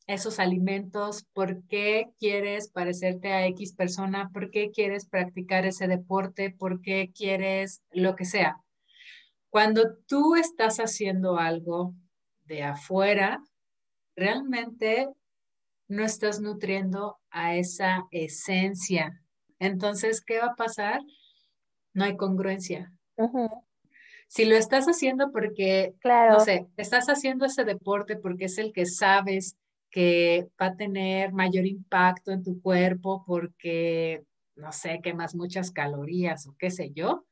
[0.07, 6.49] esos alimentos, por qué quieres parecerte a X persona, por qué quieres practicar ese deporte,
[6.49, 8.61] por qué quieres lo que sea.
[9.49, 11.93] Cuando tú estás haciendo algo
[12.45, 13.41] de afuera,
[14.15, 15.09] realmente
[15.89, 19.21] no estás nutriendo a esa esencia.
[19.59, 21.01] Entonces, ¿qué va a pasar?
[21.93, 22.93] No hay congruencia.
[24.27, 28.85] Si lo estás haciendo porque, no sé, estás haciendo ese deporte porque es el que
[28.85, 29.57] sabes
[29.89, 34.23] que va a tener mayor impacto en tu cuerpo porque,
[34.55, 37.25] no sé, quemas muchas calorías o qué sé yo,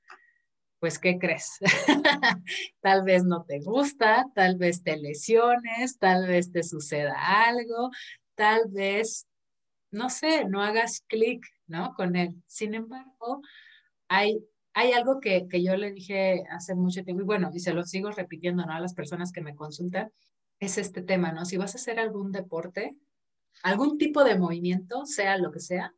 [0.79, 1.57] pues ¿qué crees?
[2.81, 7.91] tal vez no te gusta, tal vez te lesiones, tal vez te suceda algo,
[8.35, 9.27] tal vez,
[9.91, 11.93] no sé, no hagas clic, ¿no?
[11.95, 12.41] Con él.
[12.47, 13.41] Sin embargo,
[14.07, 14.39] hay
[14.75, 18.11] hay algo que, yo le dije hace mucho tiempo, y bueno, y se lo sigo
[18.11, 18.73] repitiendo ¿no?
[18.73, 20.11] a las personas que me consultan,
[20.59, 21.45] es este tema, ¿no?
[21.45, 22.93] Si vas a hacer algún deporte,
[23.63, 25.93] algún tipo de movimiento, sea lo que sea,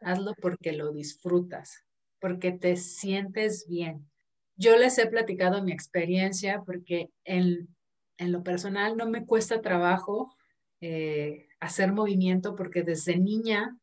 [0.00, 1.84] hazlo porque lo disfrutas,
[2.20, 4.10] porque te sientes bien.
[4.56, 7.68] Yo les he platicado mi experiencia porque en,
[8.16, 10.34] en lo personal no me cuesta trabajo
[10.80, 13.76] eh, hacer movimiento porque desde niña,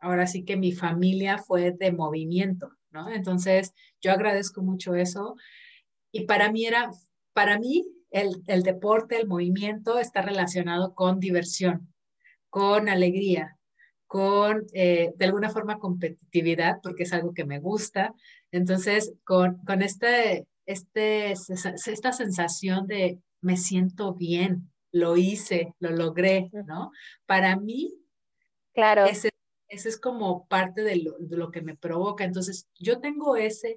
[0.00, 3.10] ahora sí que mi familia fue de movimiento, ¿no?
[3.10, 5.36] Entonces, yo agradezco mucho eso.
[6.12, 6.90] Y para mí era,
[7.32, 11.92] para mí, el, el deporte, el movimiento está relacionado con diversión,
[12.48, 13.56] con alegría,
[14.06, 18.12] con eh, de alguna forma competitividad, porque es algo que me gusta.
[18.50, 26.50] Entonces, con, con este, este, esta sensación de me siento bien, lo hice, lo logré,
[26.66, 26.90] ¿no?
[27.26, 27.94] Para mí,
[28.74, 29.04] claro.
[29.04, 29.30] ese,
[29.70, 32.24] ese es como parte de lo, lo, que me provoca.
[32.24, 33.76] Entonces, yo tengo ese,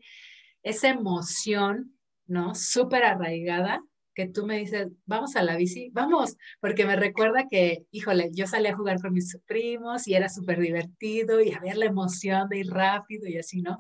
[0.63, 2.55] esa emoción, ¿no?
[2.55, 3.81] Súper arraigada
[4.13, 8.47] que tú me dices, vamos a la bici, vamos, porque me recuerda que, híjole, yo
[8.47, 12.59] salí a jugar con mis primos y era súper divertido y había la emoción de
[12.59, 13.79] ir rápido y así, ¿no?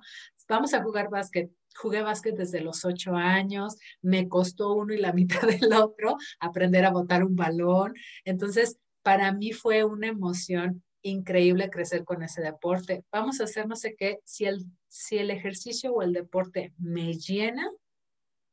[0.49, 1.51] Vamos a jugar básquet.
[1.75, 6.85] Jugué básquet desde los ocho años, me costó uno y la mitad del otro aprender
[6.85, 7.93] a botar un balón.
[8.25, 13.03] Entonces, para mí fue una emoción increíble crecer con ese deporte.
[13.11, 17.13] Vamos a hacer no sé qué, si el, si el ejercicio o el deporte me
[17.13, 17.69] llena,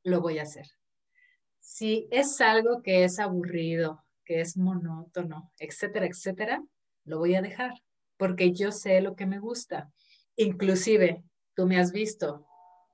[0.02, 0.66] lo voy a hacer
[1.70, 6.62] si es algo que es aburrido, que es monótono, etcétera, etcétera,
[7.04, 7.72] lo voy a dejar
[8.16, 9.90] porque yo sé lo que me gusta.
[10.36, 11.22] Inclusive,
[11.54, 12.46] tú me has visto,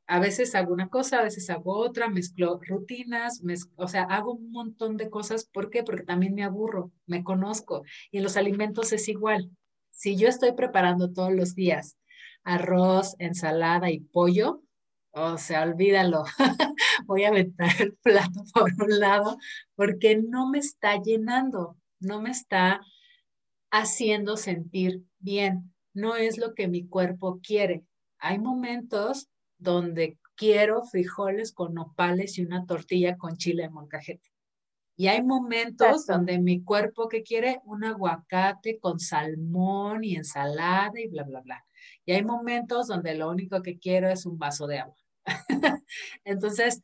[0.07, 3.43] a veces hago una cosa, a veces hago otra, mezclo rutinas,
[3.77, 5.47] o sea, hago un montón de cosas.
[5.47, 5.83] ¿Por qué?
[5.83, 7.83] Porque también me aburro, me conozco.
[8.11, 9.51] Y en los alimentos es igual.
[9.91, 11.97] Si yo estoy preparando todos los días
[12.45, 14.63] arroz, ensalada y pollo,
[15.11, 16.25] o sea, olvídalo.
[17.07, 19.39] Voy a aventar el plato por un lado
[19.75, 22.83] porque no me está llenando, no me está
[23.71, 25.73] haciendo sentir bien.
[25.95, 27.85] No es lo que mi cuerpo quiere.
[28.19, 29.29] Hay momentos
[29.59, 34.31] donde quiero frijoles con nopales y una tortilla con chile de molcajete.
[34.99, 41.09] Y hay momentos donde mi cuerpo que quiere un aguacate con salmón y ensalada y
[41.09, 41.67] bla, bla, bla.
[42.07, 44.97] Y hay momentos donde lo único que quiero es un vaso de agua.
[46.25, 46.83] Entonces,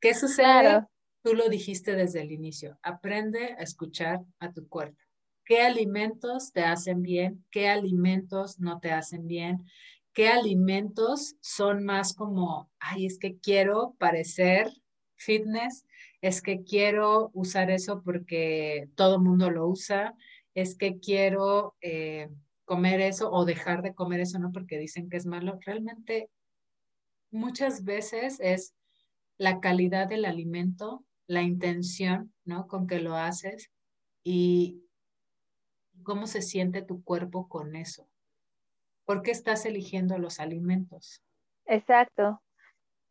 [0.00, 0.84] ¿qué sucede?
[1.22, 2.78] Tú lo dijiste desde el inicio.
[2.82, 4.98] Aprende a escuchar a tu cuerpo.
[5.44, 7.44] ¿Qué alimentos te hacen bien?
[7.50, 9.64] ¿Qué alimentos no te hacen bien?
[10.12, 14.70] ¿Qué alimentos son más como, ay, es que quiero parecer
[15.16, 15.86] fitness?
[16.20, 20.14] Es que quiero usar eso porque todo mundo lo usa.
[20.54, 22.28] Es que quiero eh,
[22.64, 25.58] comer eso o dejar de comer eso, no porque dicen que es malo.
[25.64, 26.28] Realmente
[27.30, 28.74] muchas veces es
[29.38, 32.32] la calidad del alimento, la intención.
[32.66, 33.70] Con que lo haces
[34.24, 34.82] y
[36.02, 38.09] cómo se siente tu cuerpo con eso.
[39.10, 41.20] ¿Por qué estás eligiendo los alimentos?
[41.66, 42.40] Exacto.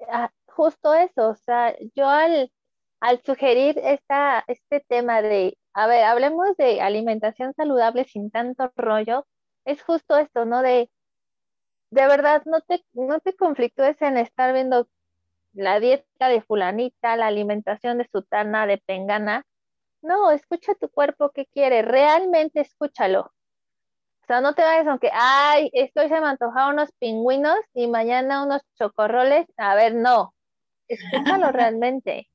[0.07, 2.49] Ah, justo eso, o sea, yo al,
[3.01, 9.27] al sugerir esta, este tema de, a ver, hablemos de alimentación saludable sin tanto rollo,
[9.65, 10.61] es justo esto, ¿no?
[10.61, 10.89] De
[11.91, 14.87] de verdad no te, no te conflictúes en estar viendo
[15.51, 19.43] la dieta de fulanita, la alimentación de sutana, de pengana.
[20.01, 23.33] No, escucha tu cuerpo que quiere, realmente escúchalo.
[24.29, 28.43] O sea, no te vayas aunque, ay, estoy se me antojaron unos pingüinos y mañana
[28.43, 29.47] unos chocorroles.
[29.57, 30.35] A ver, no,
[30.87, 32.29] escúchalo realmente.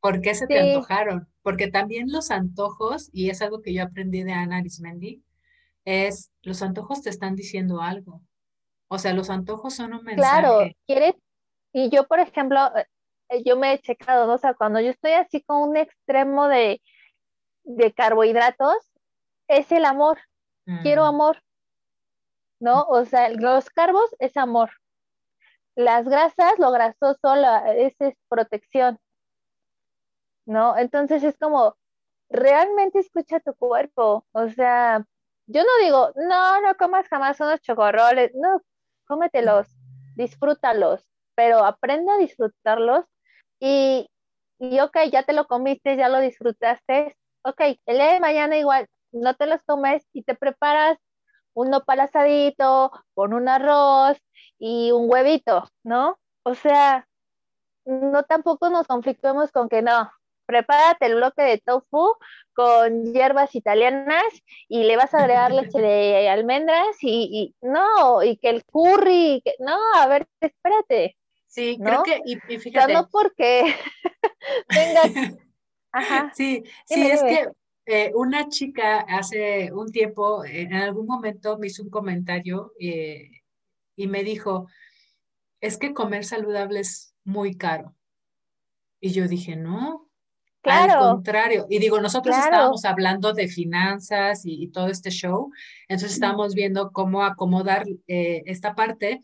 [0.00, 1.26] ¿Por qué se te antojaron?
[1.42, 5.24] Porque también los antojos, y es algo que yo aprendí de Ana Arismendi,
[5.84, 8.22] es los antojos te están diciendo algo.
[8.86, 10.40] O sea, los antojos son un mensaje.
[10.40, 11.14] Claro, quieres,
[11.72, 12.60] y yo, por ejemplo,
[13.28, 14.34] eh, yo me he checado, ¿no?
[14.34, 16.80] o sea, cuando yo estoy así con un extremo de,
[17.96, 18.76] carbohidratos,
[19.48, 20.18] es el amor.
[20.82, 21.06] Quiero mm.
[21.06, 21.42] amor,
[22.60, 22.82] ¿no?
[22.82, 24.70] O sea, los carbos es amor.
[25.74, 28.98] Las grasas, lo grasoso, la, es, es protección,
[30.46, 30.76] ¿no?
[30.76, 31.76] Entonces es como,
[32.28, 35.04] realmente escucha tu cuerpo, o sea,
[35.46, 38.62] yo no digo, no, no comas jamás unos chocorroles, no,
[39.06, 39.68] cómetelos,
[40.16, 41.04] disfrútalos,
[41.34, 43.06] pero aprende a disfrutarlos
[43.58, 44.08] y,
[44.58, 48.86] y ok, ya te lo comiste, ya lo disfrutaste, ok, el día de mañana igual
[49.12, 50.98] no te los comes y te preparas
[51.54, 54.18] un nopal asadito con un arroz
[54.58, 56.18] y un huevito, ¿no?
[56.42, 57.06] O sea,
[57.84, 60.10] no tampoco nos conflictuemos con que no,
[60.46, 62.14] prepárate el bloque de tofu
[62.54, 64.24] con hierbas italianas
[64.68, 69.54] y le vas a agregar leche de almendras y, no, y que el curry, que,
[69.60, 71.16] no, a ver, espérate.
[71.46, 72.92] Sí, creo que, y, fíjate.
[72.92, 73.74] no porque
[74.68, 75.10] tengas...
[75.92, 76.30] Ajá.
[76.34, 77.48] Sí, sí, es que
[77.92, 83.42] eh, una chica hace un tiempo, en algún momento me hizo un comentario eh,
[83.96, 84.68] y me dijo,
[85.60, 87.96] es que comer saludable es muy caro.
[89.00, 90.08] Y yo dije, no,
[90.62, 95.50] Al contrario, y digo, nosotros estábamos hablando de finanzas y, todo este show,
[95.88, 99.20] entonces estábamos viendo cómo acomodar eh, esta parte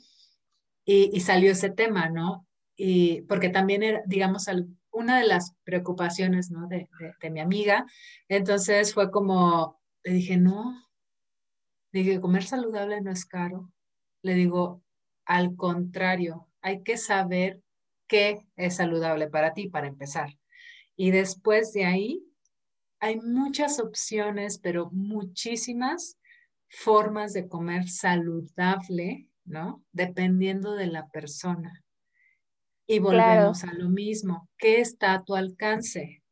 [0.84, 2.48] y, salió ese tema, ¿no?
[2.74, 4.48] Y porque también era, digamos,
[4.96, 6.66] una de las preocupaciones, ¿no?
[6.68, 6.88] De,
[7.30, 7.84] mi amiga,
[8.28, 10.74] entonces fue como, le dije, no,
[11.92, 13.70] le dije, comer saludable no es caro,
[14.22, 14.82] le digo,
[15.26, 17.60] al contrario, hay que saber
[18.06, 20.30] qué es saludable para ti, para empezar.
[20.96, 22.22] Y después de ahí,
[22.98, 26.18] hay muchas opciones, pero muchísimas
[26.68, 29.84] formas de comer saludable, ¿no?
[29.92, 31.84] Dependiendo de la persona.
[32.86, 34.48] Y volvemos a lo mismo.
[34.58, 36.22] ¿Qué está a tu alcance?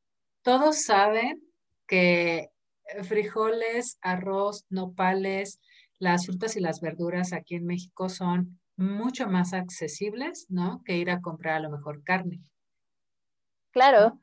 [0.42, 1.42] Todos saben
[1.86, 2.50] que
[3.02, 5.60] frijoles, arroz, nopales,
[5.98, 10.82] las frutas y las verduras aquí en México son mucho más accesibles, ¿no?
[10.84, 12.42] Que ir a comprar a lo mejor carne.
[13.72, 14.20] Claro.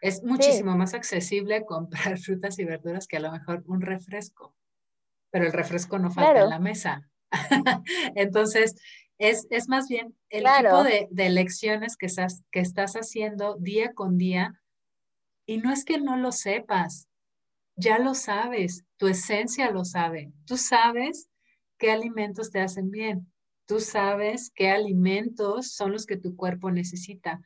[0.00, 4.54] Es muchísimo más accesible comprar frutas y verduras que a lo mejor un refresco,
[5.30, 7.08] pero el refresco no falta en la mesa.
[8.14, 8.74] Entonces,
[9.20, 14.18] es, más bien el tipo de, de elecciones que estás, que estás haciendo día con
[14.18, 14.60] día.
[15.46, 17.08] Y no es que no lo sepas,
[17.76, 20.32] ya lo sabes, tu esencia lo sabe.
[20.46, 21.28] Tú sabes
[21.78, 23.32] qué alimentos te hacen bien.
[23.66, 27.40] Tú sabes qué alimentos son los que tu cuerpo necesita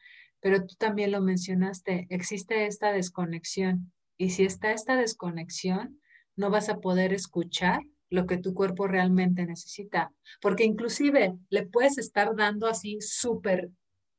[0.44, 6.02] pero tú también lo mencionaste, existe esta desconexión y si está esta desconexión,
[6.36, 7.80] no vas a poder escuchar
[8.14, 13.70] lo que tu cuerpo realmente necesita, porque inclusive le puedes estar dando así súper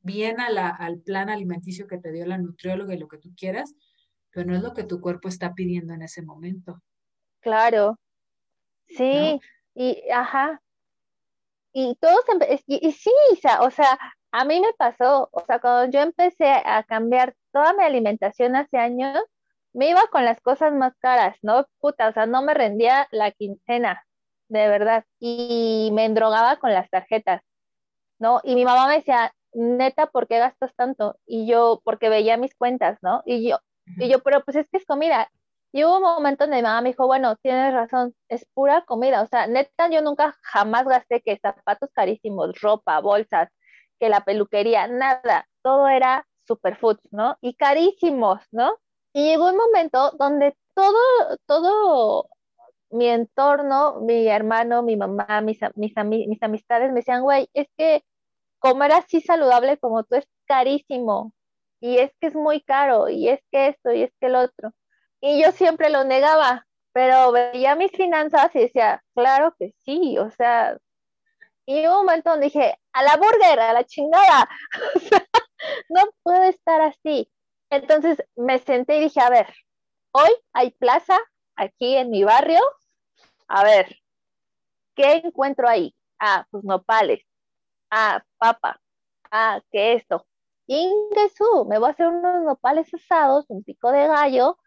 [0.01, 3.33] bien a la, al plan alimenticio que te dio la nutrióloga y lo que tú
[3.35, 3.73] quieras,
[4.31, 6.81] pero no es lo que tu cuerpo está pidiendo en ese momento.
[7.39, 7.97] Claro,
[8.87, 9.39] sí,
[9.73, 10.61] y ajá,
[11.73, 12.21] y todos,
[12.67, 13.11] y, y, sí,
[13.59, 13.97] o sea,
[14.31, 18.77] a mí me pasó, o sea, cuando yo empecé a cambiar toda mi alimentación hace
[18.77, 19.21] años,
[19.75, 21.65] me iba con las cosas más caras, ¿no?
[21.79, 24.05] Puta, o sea, no me rendía la quincena,
[24.49, 27.41] de verdad, y me endrogaba con las tarjetas,
[28.19, 28.39] ¿no?
[28.43, 31.17] Y mi mamá me decía, neta, ¿por qué gastas tanto?
[31.25, 33.21] Y yo, porque veía mis cuentas, ¿no?
[33.25, 33.59] Y yo,
[33.97, 35.29] y yo, pero pues es que es comida.
[35.73, 39.21] Y hubo un momento donde mi mamá me dijo, bueno, tienes razón, es pura comida.
[39.21, 43.49] O sea, neta, yo nunca jamás gasté que zapatos carísimos, ropa, bolsas,
[43.99, 47.37] que la peluquería, nada, todo era superfood, ¿no?
[47.41, 48.77] Y carísimos, ¿no?
[49.15, 50.97] Y llegó un momento donde todo,
[51.45, 52.27] todo
[52.89, 58.03] mi entorno, mi hermano, mi mamá, mis, mis, mis amistades me decían, güey, es que
[58.59, 61.31] comer así saludable como tú es carísimo,
[61.79, 64.73] y es que es muy caro, y es que esto, y es que el otro.
[65.21, 70.29] Y yo siempre lo negaba, pero veía mis finanzas y decía, claro que sí, o
[70.31, 70.77] sea,
[71.65, 74.49] y un momento donde dije, a la burger, a la chingada.
[75.89, 77.29] no puede estar así.
[77.69, 79.53] Entonces me senté y dije, a ver,
[80.11, 81.17] hoy hay plaza
[81.55, 82.59] aquí en mi barrio.
[83.47, 83.97] A ver,
[84.95, 85.95] ¿qué encuentro ahí?
[86.19, 87.21] Ah, pues nopales.
[87.89, 88.79] Ah, papa.
[89.31, 90.25] Ah, ¿qué esto?
[90.67, 94.57] Ingesu, me voy a hacer unos nopales asados, un pico de gallo,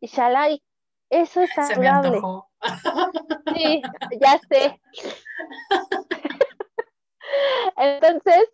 [0.00, 0.62] y shalai.
[1.10, 2.20] Eso es saludable.
[3.54, 3.80] Sí,
[4.20, 4.80] ya sé.
[7.76, 8.48] Entonces,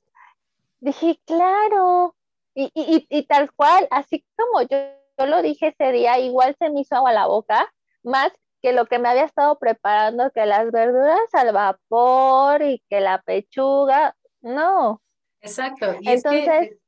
[0.81, 2.15] dije, claro,
[2.55, 4.77] y, y, y, tal cual, así como yo,
[5.19, 7.73] yo, lo dije ese día, igual se me hizo agua la boca,
[8.03, 13.01] más que lo que me había estado preparando, que las verduras al vapor y que
[13.01, 15.03] la pechuga, no.
[15.41, 16.79] Exacto, y Entonces, es que,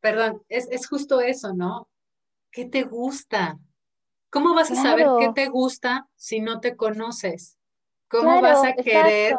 [0.00, 1.88] perdón, es, es justo eso, ¿no?
[2.50, 3.58] ¿Qué te gusta?
[4.30, 7.58] ¿Cómo vas a saber qué te gusta si no te conoces?
[8.08, 9.36] ¿Cómo vas a querer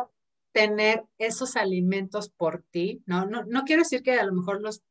[0.52, 3.26] tener esos alimentos por ti, ¿no?
[3.26, 4.84] No, no quiero decir que a lo mejor los,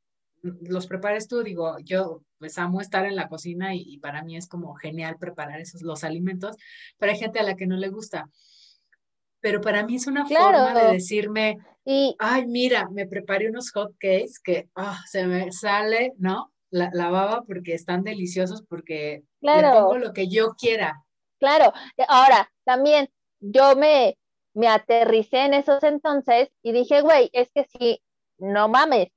[0.42, 4.48] los prepares tú, digo, yo pues amo estar en la cocina y, para mí es
[4.48, 6.56] como genial preparar esos, los alimentos,
[6.98, 8.28] pero hay gente a la que no le gusta.
[9.40, 13.92] Pero para mí es una forma de decirme, y, ay, mira, me preparé unos hot
[13.98, 16.52] cakes que ah, se me sale, ¿no?
[16.70, 21.04] La, la, baba porque están deliciosos, porque le pongo lo que yo quiera.
[21.38, 21.72] Claro,
[22.08, 24.16] ahora también yo me,
[24.54, 28.00] me aterricé en esos entonces y dije, güey, es que si,
[28.38, 29.08] no mames,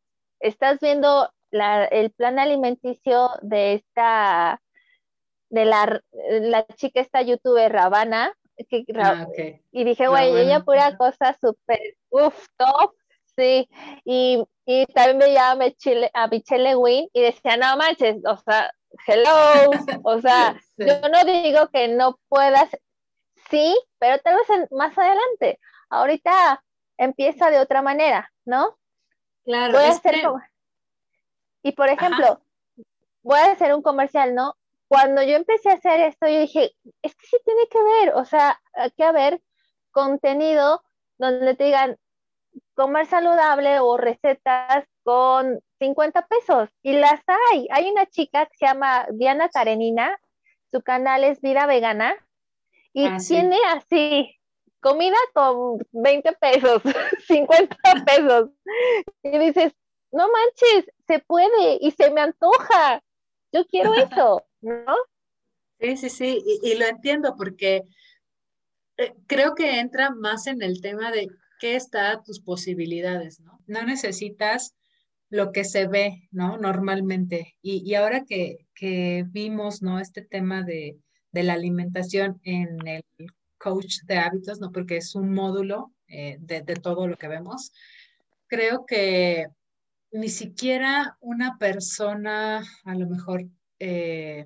[0.47, 4.61] estás viendo el plan alimenticio de esta,
[5.49, 8.33] de la, la chica, esta youtuber Ravana,
[8.95, 9.27] ah,
[9.71, 11.79] y dije, güey, ella pura cosa súper,
[12.09, 12.93] uff, top,
[13.37, 13.69] sí,
[14.03, 18.71] y, y también veía a Michelle, a Michelle Wynn y decía, no manches, o sea,
[19.07, 19.71] hello,
[20.03, 22.69] o sea, yo no digo que no puedas
[23.49, 25.59] sí, pero tal vez más adelante.
[25.89, 26.63] Ahorita
[26.97, 28.77] empieza de otra manera, ¿no?
[29.45, 29.73] Claro.
[29.73, 30.15] Voy a hacer
[31.61, 32.41] Y por ejemplo,
[33.21, 34.55] voy a hacer un comercial, ¿no?
[34.87, 38.25] Cuando yo empecé a hacer esto, yo dije, es que sí tiene que ver, o
[38.25, 39.41] sea, hay que haber
[39.91, 40.83] contenido
[41.17, 41.97] donde te digan
[42.75, 47.21] comer saludable o recetas con 50 pesos y las
[47.51, 47.67] hay.
[47.71, 50.19] Hay una chica que se llama Diana Karenina,
[50.71, 52.15] su canal es Vida Vegana
[52.93, 54.35] y ah, tiene así
[54.85, 56.81] comida con 20 pesos,
[57.27, 57.75] 50
[58.05, 58.49] pesos.
[59.23, 59.73] Y dices,
[60.11, 63.01] no manches, se puede y se me antoja.
[63.51, 64.95] Yo quiero eso, ¿no?
[65.79, 67.81] Sí, sí, sí, y, lo entiendo porque
[68.97, 71.29] eh, creo que entra más en el tema de
[71.59, 73.59] qué está a tus posibilidades, ¿no?
[73.65, 74.75] No necesitas
[75.29, 76.57] lo que se ve, ¿no?
[76.57, 77.57] Normalmente.
[77.61, 78.67] Y, ahora que,
[79.31, 79.99] vimos, ¿no?
[79.99, 80.97] Este tema de,
[81.33, 83.03] la alimentación en el
[83.65, 84.71] coach de hábitos, ¿no?
[84.71, 87.71] Porque es un módulo eh, de, todo lo que vemos.
[88.45, 89.47] Creo que
[90.11, 93.43] ni siquiera una persona, a lo mejor,
[93.79, 94.45] eh,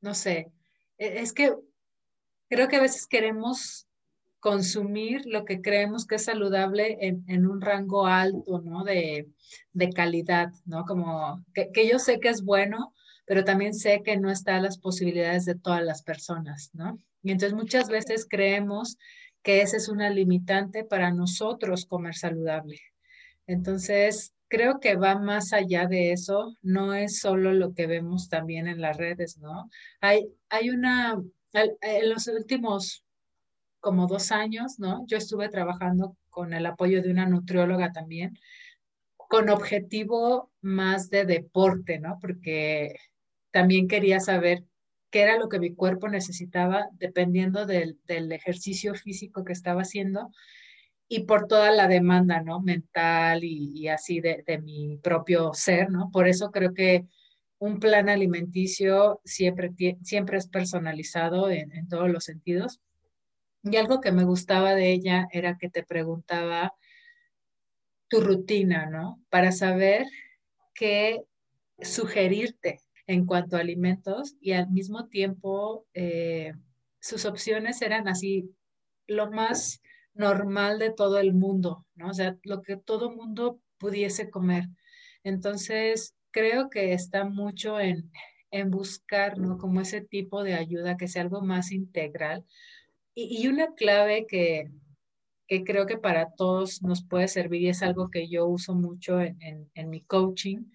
[0.00, 0.50] no sé,
[0.98, 1.54] e, es que
[2.48, 3.86] creo que a veces queremos
[4.40, 8.82] consumir lo que creemos que es saludable en, un rango alto, ¿no?
[8.82, 9.28] De,
[9.94, 10.84] calidad, ¿no?
[10.84, 12.92] Como que, que, yo sé que es bueno,
[13.26, 16.98] pero también sé que no está a las posibilidades de todas las personas, ¿no?
[17.26, 18.98] Y entonces muchas veces creemos
[19.42, 22.78] que esa es una limitante para nosotros comer saludable.
[23.48, 28.68] Entonces, creo que va más allá de eso, no es solo lo que vemos también
[28.68, 29.68] en las redes, ¿no?
[30.00, 31.20] Hay, hay una,
[31.52, 33.04] en los últimos
[33.80, 35.04] como dos años, ¿no?
[35.08, 38.38] Yo estuve trabajando con el apoyo de una nutrióloga también,
[39.16, 42.18] con objetivo más de deporte, ¿no?
[42.20, 42.94] Porque
[43.50, 44.62] también quería saber
[45.10, 50.30] qué era lo que mi cuerpo necesitaba dependiendo del, ejercicio físico que estaba haciendo
[51.08, 52.60] y por toda la demanda, ¿no?
[52.60, 56.10] Mental y, así de, mi propio ser, ¿no?
[56.12, 57.06] Por eso creo que
[57.58, 62.80] un plan alimenticio siempre, siempre es personalizado en todos los sentidos
[63.70, 66.74] y algo que me gustaba de ella era que te preguntaba
[68.08, 69.20] tu rutina, ¿no?
[69.28, 70.06] Para saber
[70.74, 71.22] qué
[71.80, 76.52] sugerirte en cuanto a alimentos y al mismo tiempo eh,
[77.00, 78.50] sus opciones eran así
[79.06, 79.80] lo más
[80.14, 82.08] normal de todo el mundo, ¿no?
[82.08, 84.64] O sea, lo que todo mundo pudiese comer.
[85.22, 88.10] Entonces, creo que está mucho en,
[88.50, 89.58] en buscar, ¿no?
[89.58, 92.44] Como ese tipo de ayuda que sea algo más integral
[93.18, 94.70] y, una clave que,
[95.64, 99.70] creo que para todos nos puede servir y es algo que yo uso mucho en,
[99.88, 100.66] mi coaching,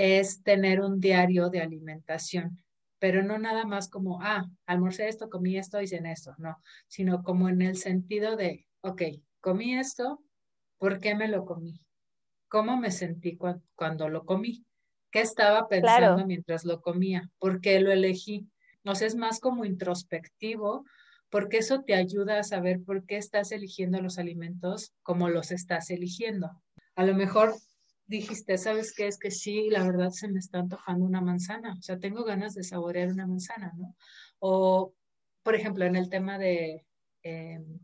[0.00, 2.58] es tener un diario de alimentación,
[2.98, 6.56] pero no nada más como, ah, almorcé esto, comí esto, hice esto, no,
[6.88, 9.02] sino como en el sentido de, ok,
[9.40, 10.22] comí esto,
[10.78, 11.82] ¿por qué me lo comí?
[12.48, 13.38] ¿Cómo me sentí
[13.74, 14.64] cuando lo comí?
[15.10, 17.30] ¿Qué estaba pensando mientras lo comía?
[17.38, 18.48] ¿Por qué lo elegí?
[18.84, 20.84] No sé, es más como introspectivo
[21.30, 25.90] porque eso te ayuda a saber por qué estás eligiendo los alimentos como los estás
[25.90, 26.50] eligiendo.
[26.96, 27.54] A lo mejor
[28.10, 29.06] dijiste, ¿sabes qué?
[29.06, 32.54] Es que sí, la verdad se me está antojando una manzana, o sea, tengo ganas
[32.54, 33.96] de saborear una manzana, ¿no?
[34.40, 34.94] O,
[35.44, 36.84] por ejemplo, en el tema de,
[37.22, 37.78] em,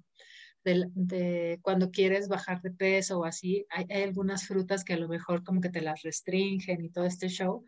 [0.64, 5.08] de, cuando quieres bajar de peso o así, hay, hay, algunas frutas que a lo
[5.08, 7.64] mejor como que te las restringen y todo este show.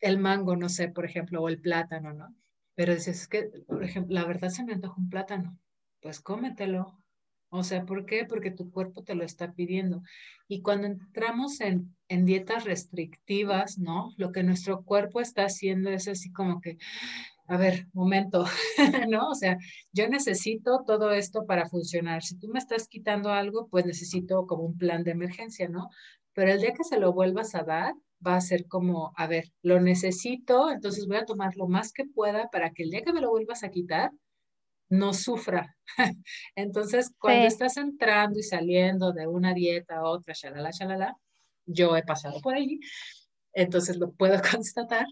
[0.00, 2.34] El mango, no sé, por ejemplo, o el plátano, ¿no?
[2.76, 5.58] Pero dices, que, por ejemplo, la verdad se me antoja un plátano,
[6.00, 7.01] pues cómetelo.
[7.54, 8.24] O sea, ¿por qué?
[8.24, 10.02] Porque tu cuerpo te lo está pidiendo.
[10.48, 14.14] Y cuando entramos en, dietas restrictivas, ¿no?
[14.16, 16.78] Lo que nuestro cuerpo está haciendo es así como que,
[17.48, 18.46] a ver, momento,
[19.10, 19.28] ¿no?
[19.28, 19.58] O sea,
[19.92, 22.22] yo necesito todo esto para funcionar.
[22.22, 25.90] Si tú me estás quitando algo, pues necesito como un plan de emergencia, ¿no?
[26.32, 27.92] Pero el día que se lo vuelvas a dar,
[28.26, 32.06] va a ser como, a ver, lo necesito, entonces voy a tomar lo más que
[32.06, 34.10] pueda para que el día que me lo vuelvas a quitar,
[34.92, 35.74] no sufra.
[36.54, 41.16] entonces, cuando estás entrando y saliendo de una dieta a otra, shalala, shalala,
[41.64, 42.78] yo he pasado por ahí,
[43.54, 45.06] entonces lo puedo constatar.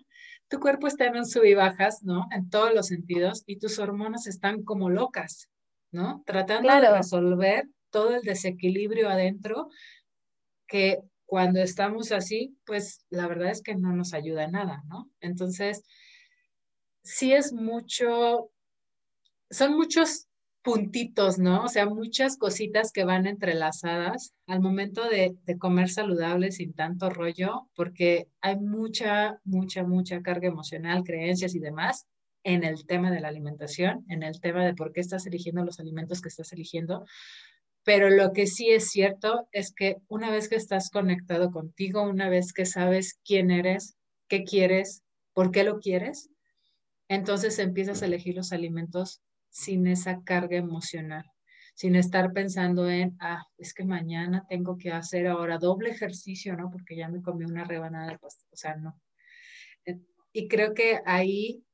[0.49, 2.26] Tu cuerpo está en un sub y bajas, ¿no?
[2.31, 5.49] En todos los sentidos y tus hormonas están como locas,
[5.93, 6.22] ¿no?
[6.26, 9.70] Tratando de resolver todo el desequilibrio adentro
[10.66, 15.11] que cuando estamos así, pues la verdad es que no nos ayuda nada, ¿no?
[15.20, 15.85] Entonces,
[17.03, 18.51] sí es mucho,
[19.51, 20.26] son muchos
[20.62, 21.64] puntitos, ¿no?
[21.64, 27.09] O sea, muchas cositas que van entrelazadas al momento de, de, comer saludable sin tanto
[27.09, 32.07] rollo, porque hay mucha, mucha, mucha carga emocional, creencias y demás
[32.44, 35.80] en el tema de la alimentación, en el tema de por qué estás eligiendo los
[35.80, 37.05] alimentos que estás eligiendo,
[37.82, 42.28] pero lo que sí es cierto es que una vez que estás conectado contigo, una
[42.28, 43.96] vez que sabes quién eres,
[44.28, 46.30] qué quieres, por qué lo quieres,
[47.09, 49.20] entonces empiezas a elegir los alimentos
[49.51, 51.30] sin esa carga emocional,
[51.74, 56.70] sin estar pensando en, ah, es que mañana tengo que hacer ahora doble ejercicio, ¿no?
[56.70, 58.98] Porque ya me comí una rebanada de pastel, o sea, no.
[59.84, 59.98] Eh,
[60.32, 61.64] y creo que ahí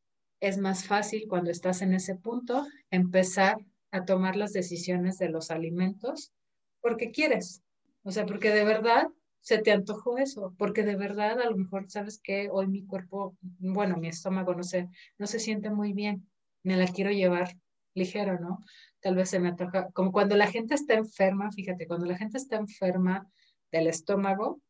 [0.40, 3.56] es más fácil cuando estás en ese punto empezar
[3.90, 6.32] a tomar las decisiones de los alimentos
[6.80, 7.62] porque quieres,
[8.02, 9.08] o sea, porque de verdad
[9.40, 13.36] se te antojó eso, porque de verdad a lo mejor sabes que hoy mi cuerpo,
[13.40, 16.28] bueno, mi estómago no se, no se siente muy bien,
[16.62, 17.56] me la quiero llevar
[17.96, 18.64] ligero, ¿no?
[19.00, 22.36] Tal vez se me antoja, como cuando la gente está enferma, fíjate, cuando la gente
[22.36, 23.28] está enferma
[23.72, 24.60] del estómago,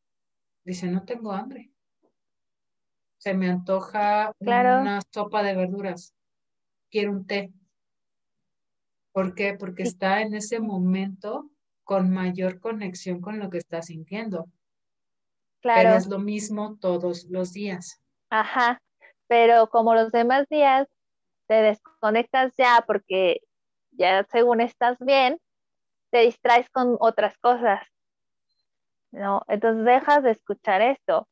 [0.65, 1.71] dice, no tengo hambre.
[3.19, 6.15] Se me antoja una sopa de verduras,
[6.91, 7.53] quiero un té.
[9.13, 9.55] ¿Por qué?
[9.55, 11.51] Porque está en ese momento
[11.83, 14.47] con mayor conexión con lo que está sintiendo.
[15.63, 15.83] Claro.
[15.83, 18.01] Pero es lo mismo todos los días.
[18.31, 18.81] Ajá,
[19.27, 20.87] pero como los demás días
[21.47, 23.41] te desconectas ya porque
[23.93, 25.41] ya según estás bien,
[26.11, 27.81] te distraes con otras cosas.
[29.13, 29.43] ¿No?
[29.49, 31.29] Entonces dejas de escuchar esto.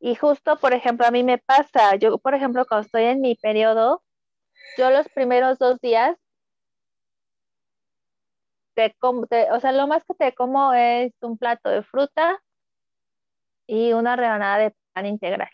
[0.00, 3.34] Y justo, por ejemplo, a mí me pasa, yo, por ejemplo, cuando estoy en mi
[3.36, 4.02] periodo,
[4.78, 6.16] yo los primeros dos días,
[8.74, 8.94] te,
[9.52, 12.40] o sea, lo más que te como es un plato de fruta
[13.66, 15.50] y una rebanada de pan integral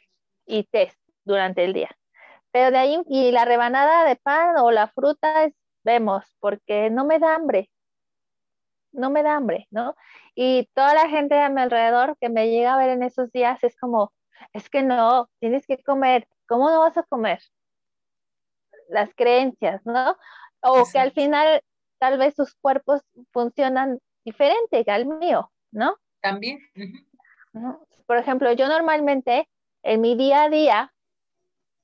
[0.47, 0.93] y té
[1.25, 1.91] durante el día.
[2.57, 5.51] Pero de ahí, y la rebanada de pan o la fruta,
[5.85, 7.69] vemos, porque no me da hambre,
[8.93, 9.95] no me da hambre, ¿no?
[10.35, 13.63] Y toda la gente a mi alrededor que me llega a ver en esos días
[13.63, 14.11] es como,
[14.55, 17.43] es que no, tienes que comer, ¿cómo no vas a comer?
[18.89, 20.17] Las creencias, ¿no?
[20.63, 21.63] O que al final
[21.99, 23.03] tal vez sus cuerpos
[23.33, 25.99] funcionan diferente que al mío, ¿no?
[26.23, 26.61] También.
[28.07, 29.47] Por ejemplo, yo normalmente
[29.83, 30.95] en mi día a día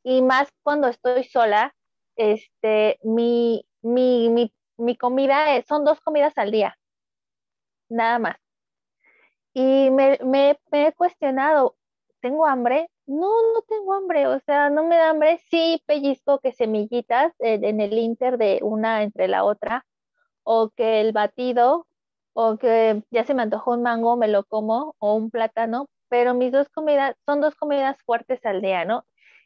[0.02, 1.74] y más cuando estoy sola,
[2.16, 6.76] este, mi, mi, mi, mi comida es, son dos comidas al día,
[7.88, 8.36] nada más.
[9.54, 11.76] Y me, me, he cuestionado,
[12.20, 12.88] ¿tengo hambre?
[13.06, 15.38] No, no tengo hambre, o sea, no me da hambre.
[15.50, 19.84] Sí, pellizco que semillitas en, en el inter de una entre la otra,
[20.44, 21.86] o que el batido,
[22.32, 26.34] o que ya se me antojó un mango, me lo como, o un plátano, pero
[26.34, 29.04] mis dos comidas son dos comidas fuertes al día, ¿no?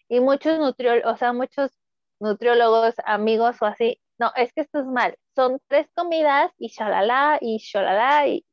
[0.09, 1.73] Y muchos nutriólogos, o sea, muchos
[2.21, 5.17] nutriólogos, amigos o así, no, es que esto es mal.
[5.35, 8.47] Son tres comidas y shalala y shalala y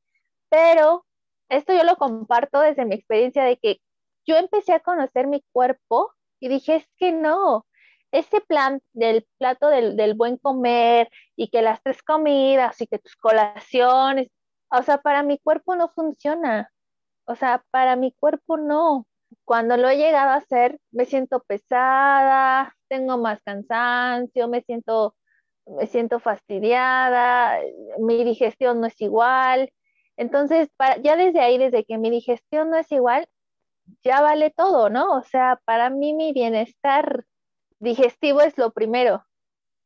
[0.50, 1.06] pero
[1.50, 3.82] esto yo lo comparto desde mi experiencia de que
[4.26, 7.66] yo empecé a conocer mi cuerpo y dije, es que no,
[8.12, 13.00] ese plan del plato del, del, buen comer y que las tres comidas y que
[13.00, 14.30] tus colaciones,
[14.70, 16.72] o sea, para mi cuerpo no funciona.
[17.26, 19.08] O sea, para mi cuerpo no.
[19.46, 25.16] Cuando lo he llegado a hacer, me siento pesada, tengo más cansancio, me siento,
[25.66, 27.60] me siento fastidiada,
[28.00, 29.72] mi digestión no es igual.
[30.18, 30.70] Entonces,
[31.02, 33.28] ya desde ahí, desde que mi digestión no es igual,
[34.04, 35.12] ya vale todo, ¿no?
[35.14, 37.26] O sea, para mí mi bienestar
[37.80, 39.26] digestivo es lo primero.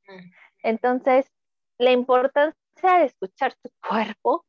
[0.08, 0.32] Mm.
[0.64, 1.32] Entonces,
[1.78, 2.56] la importancia
[3.00, 4.46] de escuchar tu cuerpo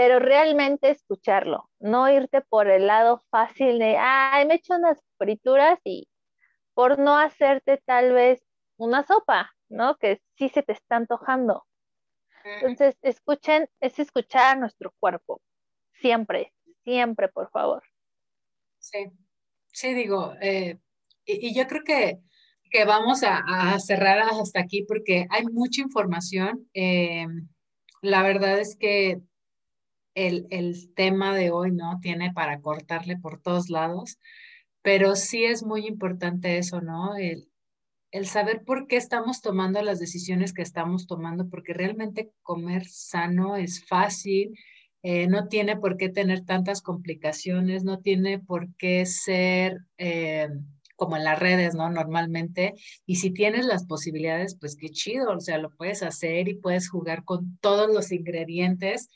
[0.00, 5.78] pero realmente escucharlo, no irte por el lado fácil de, ay, me echo unas frituras
[5.84, 6.08] y
[6.72, 8.42] por no hacerte tal vez
[8.78, 9.98] una sopa, ¿no?
[9.98, 11.66] Que sí se te está antojando.
[12.44, 15.42] Entonces, escuchen, es escuchar a nuestro cuerpo,
[15.92, 17.82] siempre, siempre, por favor.
[18.78, 19.04] Sí,
[19.66, 20.78] sí, digo, eh,
[21.26, 22.20] y, yo creo que,
[22.70, 26.70] que vamos a, cerrar hasta aquí porque hay mucha información.
[26.72, 27.26] Eh,
[28.00, 29.20] la verdad es que
[30.14, 31.98] el, tema de hoy, ¿no?
[32.00, 34.18] Tiene para cortarle por todos lados,
[34.82, 37.16] pero sí es muy importante eso, ¿no?
[37.16, 37.48] El,
[38.10, 43.56] el saber por qué estamos tomando las decisiones que estamos tomando, porque realmente comer sano
[43.56, 44.58] es fácil,
[45.02, 50.48] eh, no tiene por qué tener tantas complicaciones, no tiene por qué ser eh,
[50.96, 51.88] como en las redes, ¿no?
[51.88, 52.74] Normalmente,
[53.06, 56.90] y si tienes las posibilidades, pues qué chido, o sea, lo puedes hacer y puedes
[56.90, 59.08] jugar con todos los ingredientes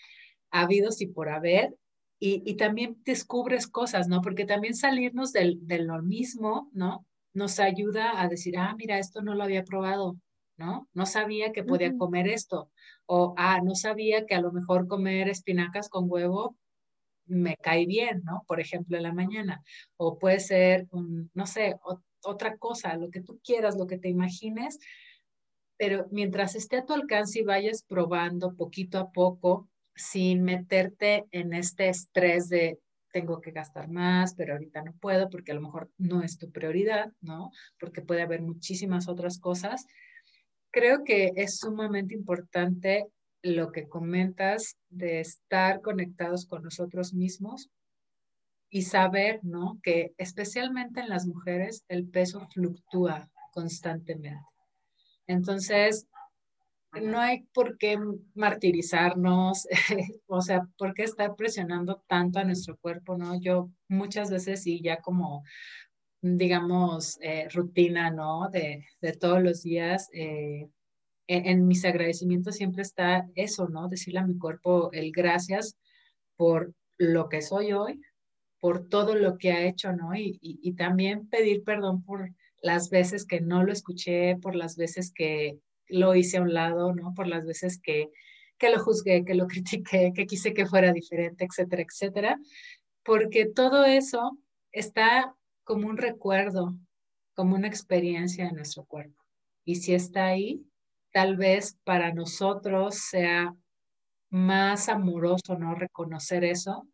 [0.54, 1.74] habidos y por haber,
[2.20, 4.22] y, también descubres cosas, ¿no?
[4.22, 7.04] Porque también salirnos del, del lo mismo, ¿no?
[7.34, 10.16] Nos ayuda a decir, ah, mira, esto no lo había probado,
[10.56, 10.88] ¿no?
[10.94, 12.70] No sabía que podía comer esto.
[13.04, 16.56] O, ah, no sabía que a lo mejor comer espinacas con huevo
[17.26, 18.44] me cae bien, ¿no?
[18.46, 19.62] Por ejemplo, en la mañana.
[19.98, 20.86] O puede ser,
[21.34, 21.76] no sé,
[22.22, 24.78] otra cosa, lo que tú quieras, lo que te imagines.
[25.76, 31.54] Pero mientras esté a tu alcance y vayas probando poquito a poco, sin meterte en
[31.54, 32.78] este estrés de
[33.12, 36.50] tengo que gastar más, pero ahorita no puedo porque a lo mejor no es tu
[36.50, 37.52] prioridad, ¿no?
[37.78, 39.86] Porque puede haber muchísimas otras cosas.
[40.72, 43.06] Creo que es sumamente importante
[43.40, 47.70] lo que comentas de estar conectados con nosotros mismos
[48.68, 49.78] y saber, ¿no?
[49.84, 54.44] Que especialmente en las mujeres el peso fluctúa constantemente.
[55.28, 56.08] Entonces,
[57.02, 57.98] no hay por qué
[58.34, 59.66] martirizarnos,
[60.26, 63.40] o sea, por qué estar presionando tanto a nuestro cuerpo, ¿no?
[63.40, 65.44] Yo muchas veces y ya como,
[66.22, 68.48] digamos, eh, rutina, ¿no?
[68.50, 68.84] De,
[69.20, 70.68] todos los días, eh,
[71.26, 73.88] en, en, mis agradecimientos siempre está eso, ¿no?
[73.88, 75.76] Decirle a mi cuerpo el gracias
[76.36, 78.00] por lo que soy hoy,
[78.60, 80.14] por todo lo que ha hecho, ¿no?
[80.14, 82.30] Y, y, y también pedir perdón por
[82.62, 85.58] las veces que no lo escuché, por las veces que
[85.88, 87.14] lo hice a un lado, ¿no?
[87.14, 88.10] Por las veces que,
[88.58, 92.38] que lo juzgué, que lo critiqué, que quise que fuera diferente, etcétera, etcétera,
[93.02, 94.38] porque todo eso
[94.72, 96.74] está como un recuerdo,
[97.34, 99.24] como una experiencia en nuestro cuerpo.
[99.64, 100.64] Y si está ahí,
[101.12, 103.54] tal vez para nosotros sea
[104.30, 105.74] más amoroso, ¿no?
[105.74, 106.88] Reconocer eso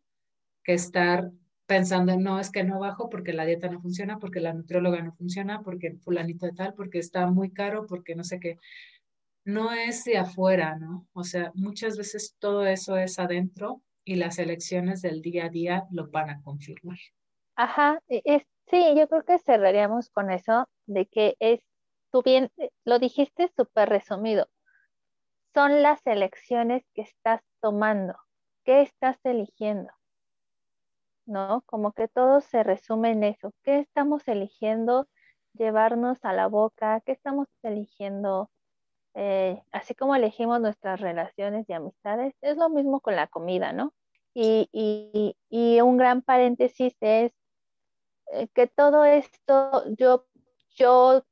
[0.63, 1.31] que estar
[1.71, 5.13] pensando, no, es que no bajo porque la dieta no funciona, porque la nutrióloga no
[5.13, 8.59] funciona, porque fulanito de tal, porque está muy caro, porque no sé qué.
[9.45, 11.07] No es de afuera, ¿no?
[11.13, 15.85] O sea, muchas veces todo eso es adentro y las elecciones del día a día
[15.91, 16.97] lo van a confirmar.
[17.55, 21.61] Ajá, e, es, sí, yo creo que cerraríamos con eso, de que es,
[22.11, 24.49] tú bien, eh, lo dijiste súper resumido,
[25.53, 28.17] son las elecciones que estás tomando,
[28.65, 29.89] ¿qué estás eligiendo?
[31.31, 31.63] ¿No?
[31.65, 33.53] Como que todo se resume en eso.
[33.63, 35.07] ¿Qué estamos eligiendo
[35.53, 37.01] llevarnos a la boca?
[37.05, 38.51] ¿Qué estamos eligiendo?
[39.15, 43.93] Eh, así como elegimos nuestras relaciones y amistades, es lo mismo con la comida, ¿no?
[44.33, 44.69] Y,
[45.49, 47.33] y, un gran paréntesis es
[48.31, 50.25] eh, que todo esto, yo,
[50.75, 51.25] yo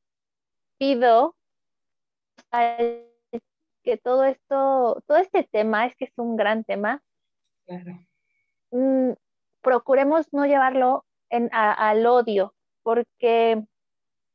[0.78, 1.38] pido
[2.52, 7.02] que todo esto, todo este tema, es que es un gran tema,
[7.66, 8.00] claro.
[9.62, 12.54] Procuremos no llevarlo en, al odio,
[12.84, 13.64] porque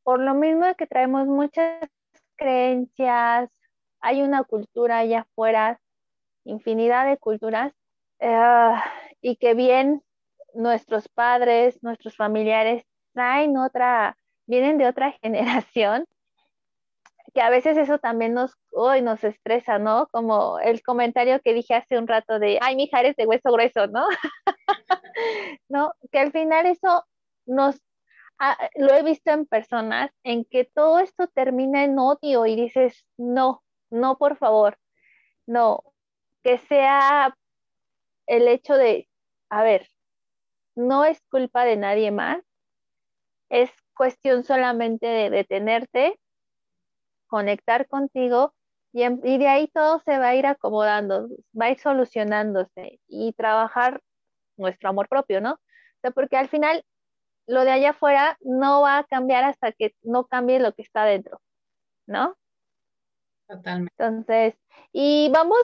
[0.02, 1.88] por lo mismo que traemos muchas
[2.36, 3.50] creencias,
[4.00, 5.80] hay una cultura allá afuera,
[6.44, 7.72] infinidad de culturas,
[8.20, 8.74] eh,
[9.22, 10.02] y que bien
[10.54, 14.16] nuestros padres, nuestros familiares traen otra,
[14.46, 16.06] vienen de otra generación,
[17.32, 20.06] que a veces eso también nos, hoy nos estresa, ¿no?
[20.12, 23.86] Como el comentario que dije hace un rato de, ay, mi eres de hueso grueso,
[23.88, 24.06] ¿no?
[25.68, 25.94] ¿no?
[26.12, 27.04] Que al final eso
[27.46, 27.80] nos,
[28.38, 33.06] ah, lo he visto en personas en que todo esto termina en odio y dices,
[33.16, 34.78] no, no, por favor,
[35.46, 35.82] no,
[36.42, 37.36] que sea
[38.26, 39.08] el hecho de,
[39.50, 39.88] a ver,
[40.74, 42.42] no es culpa de nadie más,
[43.50, 46.18] es cuestión solamente de detenerte,
[47.26, 48.54] conectar contigo
[48.92, 51.28] y, y, de ahí todo se va a ir acomodando,
[51.60, 54.00] va a ir solucionándose y trabajar
[54.56, 55.52] nuestro amor propio, ¿no?
[55.52, 56.84] O sea, porque al final
[57.46, 61.04] lo de allá afuera no va a cambiar hasta que no cambie lo que está
[61.04, 61.40] dentro,
[62.06, 62.36] ¿no?
[63.46, 63.92] Totalmente.
[63.98, 64.54] Entonces,
[64.92, 65.58] y vamos,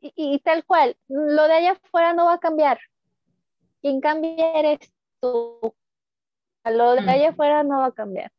[0.00, 2.78] y, tal cual, lo de allá afuera no va a cambiar.
[3.80, 4.78] Quien cambia eres
[5.20, 5.74] tú.
[6.64, 8.30] Lo de allá afuera no va a cambiar.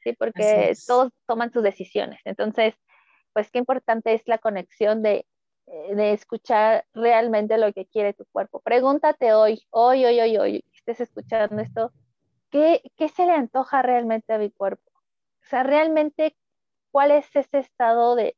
[0.00, 2.20] Sí, porque todos toman sus decisiones.
[2.24, 2.74] Entonces,
[3.32, 5.26] pues qué importante es la conexión de
[5.72, 8.60] de escuchar realmente lo que quiere tu cuerpo.
[8.60, 11.92] Pregúntate hoy, hoy, hoy, hoy, hoy, estés escuchando esto,
[12.50, 14.90] ¿qué, ¿qué se le antoja realmente a mi cuerpo?
[14.90, 16.36] O sea, realmente,
[16.90, 18.36] ¿cuál es ese estado de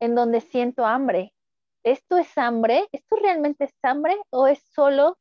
[0.00, 1.34] en donde siento hambre?
[1.82, 2.86] ¿Esto es hambre?
[2.92, 5.18] ¿Esto realmente es hambre o es solo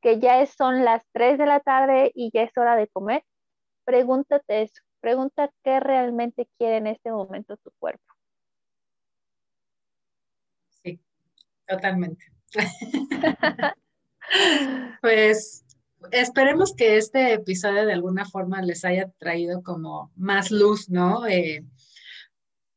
[0.00, 3.24] que ya son las 3 de la tarde y ya es hora de comer?
[3.84, 8.17] Pregúntate eso, pregunta qué realmente quiere en este momento tu cuerpo.
[11.68, 12.24] Totalmente.
[15.02, 15.64] pues
[16.12, 21.26] esperemos que este episodio de alguna forma les haya traído como más luz, ¿no?
[21.26, 21.64] Eh,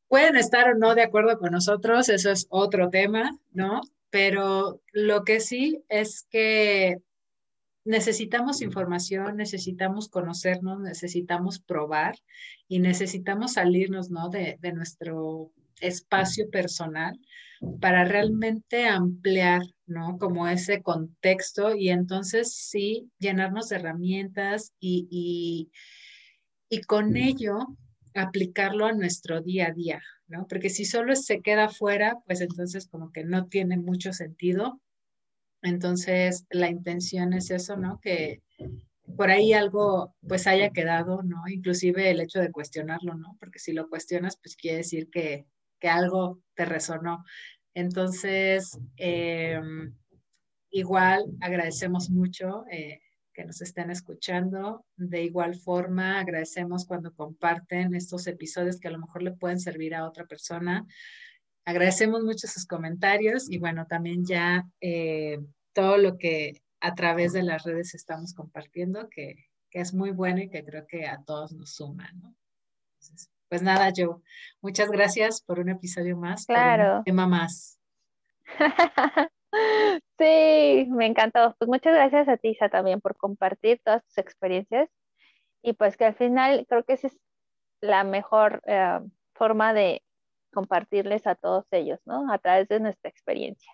[0.08, 3.82] pueden estar o no de acuerdo con nosotros, eso es otro tema, ¿no?
[4.10, 6.98] Pero lo que sí es que
[7.86, 12.16] necesitamos información, necesitamos conocernos, necesitamos probar
[12.68, 14.30] y necesitamos salirnos, ¿no?
[14.30, 15.52] De, de nuestro
[15.82, 17.20] espacio personal
[17.80, 20.18] para realmente ampliar, ¿no?
[20.18, 25.70] Como ese contexto y entonces sí, llenarnos de herramientas y,
[26.70, 27.60] y, con ello
[28.16, 30.48] aplicarlo a nuestro día a día, ¿no?
[30.48, 34.82] Porque si solo se queda fuera, pues entonces como que no tiene mucho sentido.
[35.62, 38.00] Entonces, la intención es eso, ¿no?
[38.02, 38.42] Que
[39.16, 41.44] por ahí algo pues haya quedado, ¿no?
[41.48, 43.38] Inclusive el hecho de cuestionarlo, ¿no?
[43.40, 45.46] Porque si lo cuestionas, pues quiere decir que,
[45.82, 47.26] que algo te resonó.
[47.74, 49.94] Entonces, em,
[50.70, 53.02] igual agradecemos mucho eh,
[53.34, 54.86] que nos estén escuchando.
[54.96, 59.96] De igual forma, agradecemos cuando comparten estos episodios que a lo mejor le pueden servir
[59.96, 60.86] a otra persona.
[61.66, 65.40] Agradecemos mucho sus comentarios y bueno, también ya eh,
[65.74, 69.36] todo lo que a través de las redes estamos compartiendo, que,
[69.74, 72.12] es muy bueno y que creo que a todos nos suma.
[73.52, 74.16] Pues nada, Joe,
[74.62, 77.00] muchas gracias por un episodio más, claro.
[77.00, 77.78] un tema más.
[80.18, 81.54] sí, me encantó.
[81.60, 84.90] Pues muchas gracias a ti, Isa, también por compartir todas tus experiencias
[85.62, 87.20] y pues que al final creo que esa es
[87.82, 89.02] la mejor eh,
[89.34, 90.02] forma de
[90.54, 92.32] compartirles a todos ellos, ¿no?
[92.32, 93.74] A través de nuestra experiencia.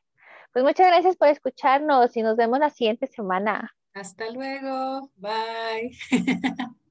[0.53, 3.75] Pues muchas gracias por escucharnos y nos vemos la siguiente semana.
[3.93, 5.11] Hasta luego.
[5.17, 5.91] Bye.